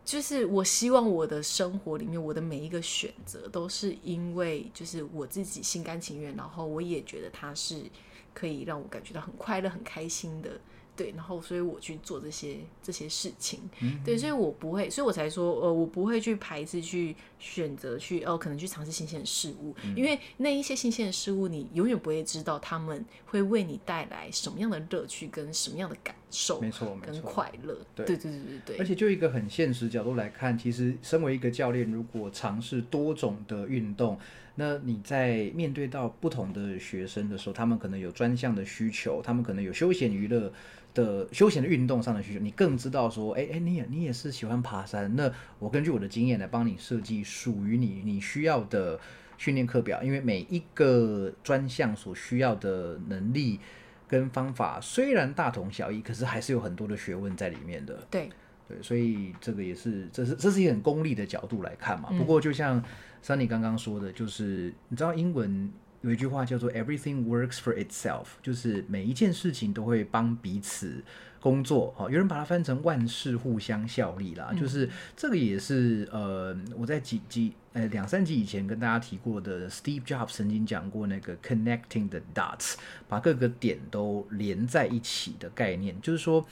[0.03, 7.83] 就是我希望我的生活里面，我的每一个选择都是因为就是我自己心甘情愿，然后我也觉得它是
[8.35, 10.51] 可以让我感觉到很快乐、很开心的。
[10.97, 13.59] 对，然后所以我去做这些这些事情，
[14.05, 27.21] 对，所以我不会，所以我才说，呃，我不会去排斥去选择去哦，可能去尝试新鲜的事物，因为那一些新鲜的事物，你永远不会知道他们会为你带来什么样的乐趣跟什么样的感受，没错没跟。
[27.23, 27.77] 快乐。
[27.97, 28.33] 对对对
[28.65, 34.17] 对，而且就一个很现实角度来看，其实身为一个教练，如果尝试多种的运动，
[34.57, 40.53] 那你在面对到不同的学生的时候，他们可能有专项的需求，他们可能有休闲娱乐
[40.95, 48.99] 的休闲的运动上的需求，你更知道说，哎哎，你也你也是喜欢爬山，那我根据我的经验来帮你设计属于你你需要的
[49.37, 53.59] 训练课表，因为每一个专项所需要的能力
[54.07, 58.07] 跟方法虽然大同小异，可是还是有很多的学问在里面的。
[58.09, 58.29] 对
[58.69, 62.09] 对，所以这个也是，这是这是一个很功利的角度来看嘛。
[62.17, 62.83] 不过就像
[63.25, 65.71] Sunny 刚刚说的，就是你知道英文
[66.03, 71.03] 有一句话叫做 “everything works for itself”，就是每一件事情都会帮彼此
[71.41, 71.91] 工作。
[71.97, 82.75] 哈，有人把它翻成万事互相效力啦，就是这个也是呃，我在几几呃两三集以前跟大家提过的，Steve Jobs 曾经讲过那个 connecting the dots，
[83.09, 86.47] 把各个点都连在一起的概念，就是说。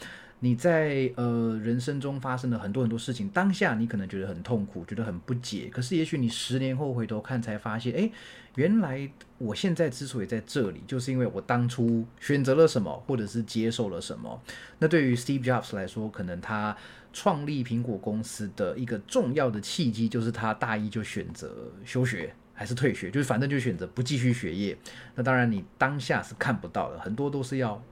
[0.44, 8.10] 你在呃人生中发生了很多很多事情，当下你可能觉得很痛苦，觉得很不解，可是也许你十年后回头看，才发现，哎，
[8.56, 14.42] 原来我现在之所以在这里，就是因为我当初选择了什么，或者是接受了什么。
[14.80, 16.76] 那对于 Steve Jobs 来说，可能他
[17.12, 22.34] 创立苹果公司的一个重要的契机，就是他大一就选择休学。
[22.54, 24.76] 还是退学，就是反正就选择不继续学业。
[25.16, 27.82] 那当然，你当下是看不到的，很多都是要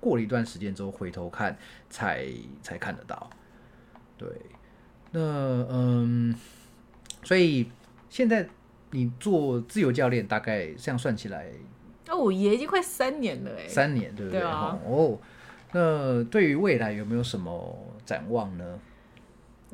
[0.00, 1.56] 过了一段时间之后回头看
[1.88, 2.26] 才
[2.62, 3.30] 才看得到。
[4.18, 4.28] 对，
[5.12, 5.20] 那
[5.70, 6.34] 嗯，
[7.22, 7.70] 所以
[8.08, 8.48] 现在
[8.90, 11.48] 你做自由教练，大概这样算起来
[12.08, 13.68] 哦，我爷已经快三年了哎。
[13.68, 14.40] 三年，对不对？
[14.40, 15.18] 对啊哦，
[15.72, 18.78] 那对于未来有没有什么展望呢？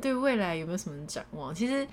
[0.00, 1.54] 对未来有没有什么展望？
[1.54, 1.88] 其实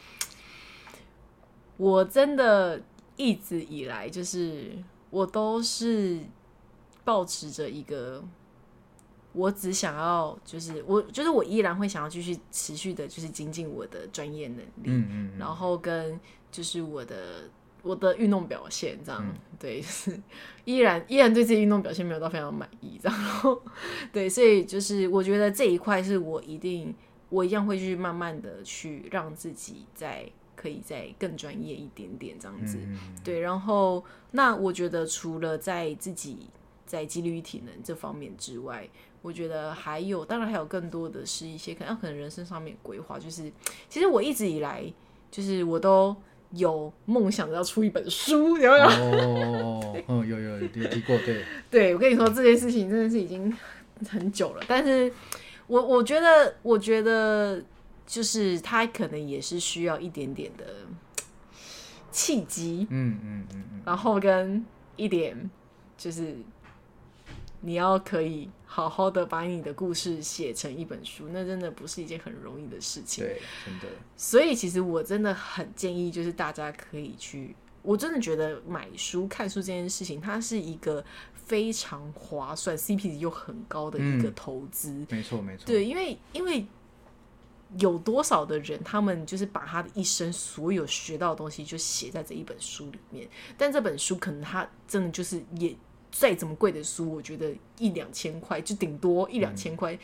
[1.77, 2.81] 我真的
[3.15, 4.71] 一直以来就是
[5.09, 6.19] 我都是
[7.03, 8.23] 保持着一个，
[9.33, 16.19] 我只想要就是我就是我依然会想要继续持续的，就是精进我的专业能力，嗯嗯嗯，然后跟
[16.51, 17.49] 就是我的
[17.81, 19.25] 我的运动表现这样，
[19.59, 20.19] 对，就是
[20.65, 23.61] 依然依然对自己运动表现没有到非常满意这样，然后
[24.11, 26.95] 对，所以就是我觉得这一块是我一定
[27.29, 32.97] 我一样会去慢慢的去让自己在可以再更专业一点点这样子，嗯。
[33.23, 34.01] 对，然后
[34.31, 36.47] 那我觉得除了在自己
[36.85, 38.87] 在纪律与体能这方面之外，
[39.21, 43.51] 我觉得还有，当然还有更多的是一些可能可能人生上面规划，就是
[43.89, 44.83] 其实我一直以来
[45.31, 46.15] 就是我都
[46.51, 48.85] 有梦想着要出一本书，有没有？
[48.85, 53.51] 哦，嗯，有有有有提过，对， 对我跟你说这件事情真的是已经
[54.09, 55.11] 很久了，但是
[55.67, 57.63] 我我觉得我觉得
[58.05, 60.65] 就是他可能也是需要一点点的
[62.11, 64.63] 契机，嗯嗯嗯嗯，然后跟
[64.95, 65.49] 一点
[65.97, 66.35] 就是
[67.65, 73.23] 你要可以好好的把你的故事写成一本书，那真的不是一件很容易的事情。
[73.23, 73.87] 对，真的，
[74.17, 81.03] 所以其实我真的很建议，就是大家可以去我真的觉得买书、看书这件事情，它是一个
[81.33, 85.05] 非常划算、CP 值又很高的一个投资。
[85.09, 85.65] 没错，没错。
[85.65, 86.65] 对，因为因为
[87.77, 95.75] 有多少的人，他们就是把他的一生所有学到的东西就写在这一本书里面，但这本书可能他真的就是也
[96.13, 99.99] 再怎么贵的书，我觉得一两千块就顶多一两千块，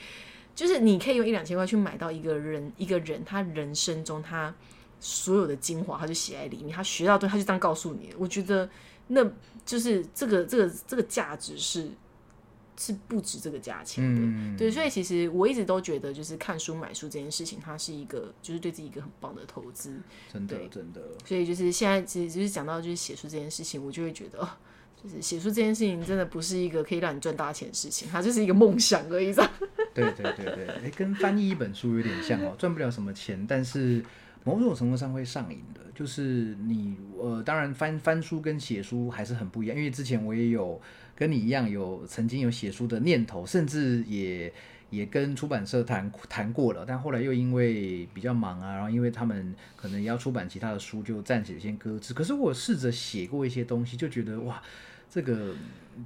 [0.54, 4.54] 就是你可以用一两千块去买到一个人一个人他人生中他
[5.00, 8.10] 所有的精华，他就写在里面，他学到东西他就这样告诉你。
[8.18, 8.70] 我觉得
[9.08, 9.24] 那
[9.66, 11.90] 就是这个这个这个价值是。
[12.82, 20.00] 是不值这个价钱的，对，所以其实我一直都觉得，就是看书买书这件事情，它是一个就是对自己一个很棒的投资，
[20.32, 21.02] 真的真的。
[21.26, 24.48] 所以就是现在，其实就是讲到就是写书这件事情，我就会觉得，
[25.02, 29.34] 就是写书这件事情真的不是一个可以让你赚大钱的事情，它就是一个梦想而已。
[29.94, 34.04] 对对对对，哎，跟翻译一本书有点像哦，赚不了什么钱，但是
[34.44, 35.82] 某种程度上会上瘾的。
[35.96, 40.82] 就是你呃，当然翻翻书跟写书还是很不一样，因为之前我也有。
[41.16, 44.50] 跟你一样有曾经有写书的念头，甚至也
[44.90, 52.14] 也跟出版社谈谈过了，但后来又因为比较忙啊，然后因为他们可能要出版其他的书，就暂时先搁置。
[52.14, 54.64] 可是我试着写过一些东西，就觉得哇，
[55.10, 55.56] 这个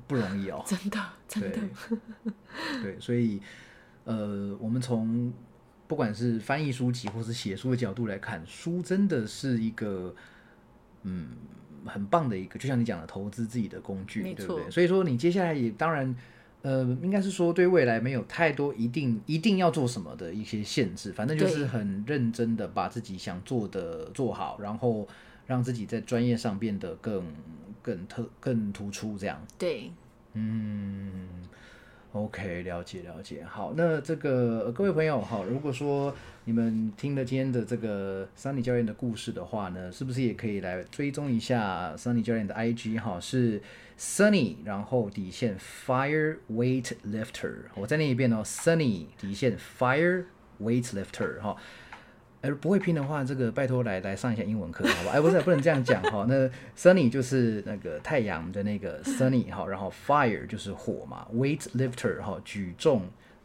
[0.07, 1.59] 不容易哦， 真的，真的，
[2.81, 3.41] 对，所以
[4.05, 5.31] 呃，我们从
[5.87, 10.15] 不管是翻译书籍或是写书的角度来看，书真的是一个
[11.03, 11.29] 嗯。
[11.85, 14.71] 很棒的一个，就像你讲的，投资自己的工具，对不对？
[14.71, 16.15] 所以说，你接下来也当然，
[16.61, 25.05] 呃，应该是说对未来没有太多一定一定要做什么的一些限制，反正就是很认真的把自己想做的做好，然后
[25.47, 27.25] 让自己在专业上变得更
[27.81, 29.41] 更特更突出，这样。
[29.57, 29.91] 对，
[30.33, 31.27] 嗯。
[32.13, 33.43] OK，了解了解。
[33.43, 36.15] 好，那这个各位朋友哈，如果说
[36.45, 43.19] 你们听了今天的这个 Sunny 教练的故事的话呢，是不是也可以来追踪一下 Sunny 教练的 IG 哈？
[43.19, 43.59] 是
[43.97, 47.55] Sunny，然后底线 Fire Weight Lifter。
[47.73, 50.25] 我再念一遍哦，Sunny 底线 Fire
[50.61, 51.57] Weight Lifter 哈。
[52.43, 55.11] 哎，不会拼的话，这个拜托来来上一下英文课，好吧？
[55.13, 56.25] 哎，不是，不能这样讲哈。
[56.27, 63.03] 那 Sunny 就是那个太阳的那个 Sunny 哈，然后 Fire 就是火嘛，Weight Lifter 哈，举重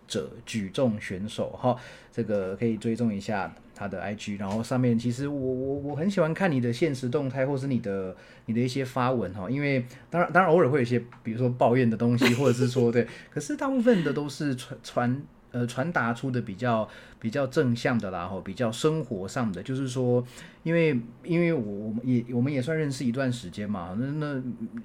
[0.09, 1.77] 者、举重选手哈，
[2.11, 4.37] 这个可以追踪一下他的 IG。
[4.37, 15.23] 然后上面其实我我我很喜欢看你的现实动态，或是你的你的一些发文哈，因为当然当然偶尔会有一些，比如说抱怨的东西，或者是说对，可是大部分的都是传传。
[15.51, 16.87] 呃，传达出的比较
[17.19, 20.23] 比较正向的啦，吼，比较生活上的，就是说，
[20.63, 24.43] 因为因为我我们也我们也算认识一段时间嘛，那那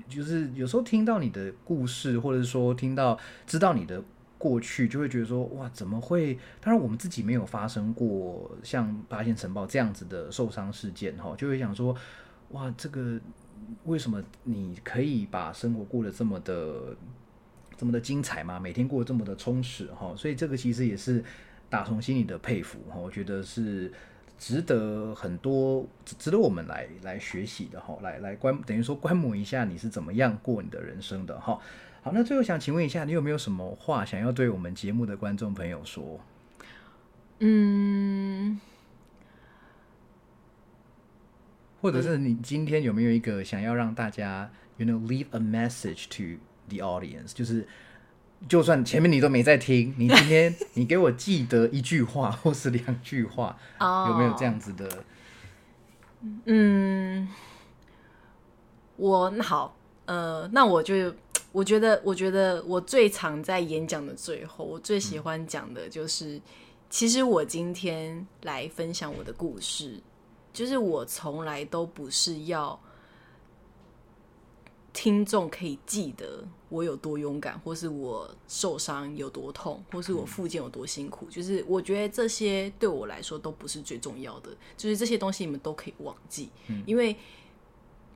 [0.07, 4.01] 就是有时候听到你的故事，或者是说听到知道你的
[4.37, 6.39] 过去，就会觉得说，哇，怎么会？
[6.61, 11.93] 当然我们自己没有发生过像八仙城堡这样子的受伤事件，哈，就会想说，
[12.51, 13.19] 哇，这个
[13.83, 16.95] 为什么你可以把生活过得这么的？
[17.83, 18.57] 这么的精彩吗？
[18.57, 21.21] 每天过得这么的充实哈，所以这个其实也是
[21.69, 22.95] 打从心里的佩服哈。
[22.95, 23.91] 我觉得是
[24.39, 31.59] 值得很多值得我们来来学习的哈，来来观等于说观摩一下你是怎么样过你的人生的哈。
[32.01, 36.21] 好，那最后想请问一下，你有没有什么话想要对我们节目的观众朋友说？
[37.39, 38.61] 嗯，
[41.81, 46.39] 或者是你今天有没有一个想要让大家，you know leave a message to
[46.77, 47.67] The audience 就是，
[48.49, 55.03] 就算前面你都没在听， 你今天你给我记得一句话 或是两句话，有没有这样子的？
[56.45, 57.27] 嗯，
[58.95, 61.13] 我那好，呃，那我就
[61.51, 66.41] 我觉得，我觉得我最常在演讲的最后，我最喜欢讲的就是，
[66.89, 70.01] 其实我今天来分享我的故事，
[70.51, 72.79] 就是我从来都不是要。
[74.95, 81.27] 听众可以记得我有多勇敢，或是我受伤有多痛，或是我复健有多辛苦。
[81.29, 86.49] 就是我觉得这些对我来说都不是最重要的，就是这些东西你们都可以忘记，
[86.87, 87.15] 因为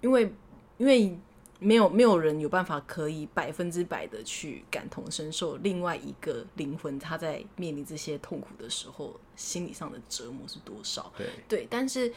[0.01, 0.33] 因为
[0.79, 1.15] 因为
[1.59, 11.13] 没有没有人有办法可以百分之百的去感同身受另外一个灵魂他在面临这些痛苦的时候心理上的折磨是多少。
[11.15, 12.11] 对对，但是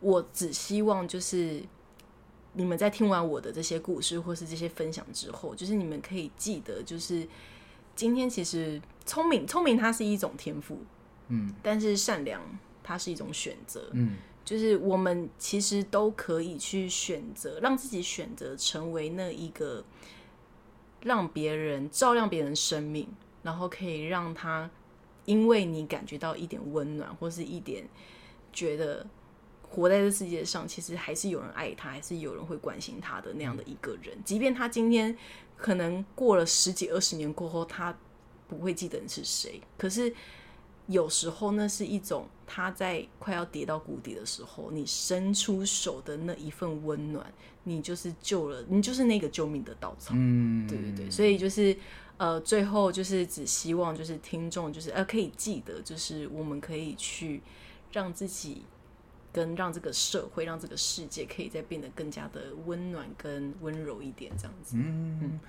[0.00, 1.62] 我只希望就是。
[2.54, 7.26] 你们在听完我的这些故事或是这些分享之后，就是你们可以记得，就是
[7.96, 10.78] 今天其实聪明，聪明它是一种天赋，
[11.28, 12.42] 嗯，但是善良
[12.82, 19.82] 它是一种选择，嗯，就是我们其实都可以去选择，让自己选择成为那一个
[21.02, 23.08] 让别人照亮别人生命，
[23.42, 24.70] 然后可以让他
[25.24, 27.88] 因为你感觉到一点温暖或是一点
[28.52, 29.06] 觉得。
[29.72, 34.16] 活在这世界上，其实还是有人爱他，还是有人会关心他的那样的一个人。
[34.22, 35.16] 即便他今天
[35.56, 37.96] 可能过了十几二十年过后，他
[38.46, 40.14] 不会记得你是谁，可是
[40.88, 47.32] 有时候那是一种他在快要跌到谷底的时候，你伸出手的那一份温暖，
[47.64, 50.12] 你就是救了，你就是那个救命的稻草。
[50.14, 51.74] 嗯，对对对，所以就是
[52.18, 57.40] 呃，最后就是只希望就是听众就是呃可以记得，就是我们可以去
[57.90, 58.62] 让自己
[59.32, 64.76] 跟让这个社会、让这个世界可以再变得更加的温暖跟温柔一点，这样子。
[64.76, 65.40] 嗯，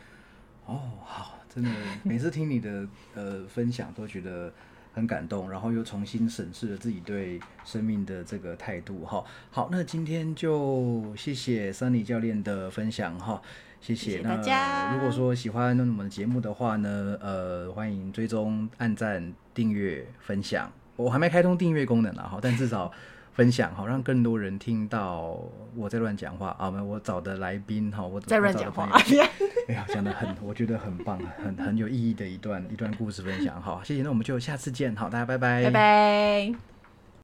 [0.66, 1.70] 哦，好，真的，
[2.04, 4.54] 每次听你的呃分享都觉得
[4.94, 9.22] 很感动，然后又重新审视了自己对生命的这个态度哈。
[9.52, 13.42] 好，那今天就谢谢 Sunny 教练的分享哈，
[13.82, 20.72] 谢谢大家那如果说喜欢我们的节目的话呢，呃，欢迎追踪、按赞、订阅、分享。
[20.96, 22.90] 我还没开通订阅功能啦哈，但至少。
[23.34, 25.40] 分享好，让更多人听到
[25.76, 26.70] 我在乱讲话啊！
[26.70, 28.90] 我找的来宾哈，我在乱讲话，
[29.68, 33.60] 哎呀，讲的很，我觉得很棒，很很有意义的一段一段故事分享。
[33.62, 36.73] 好，谢谢，那我们就下次见，好，大家拜拜，拜拜。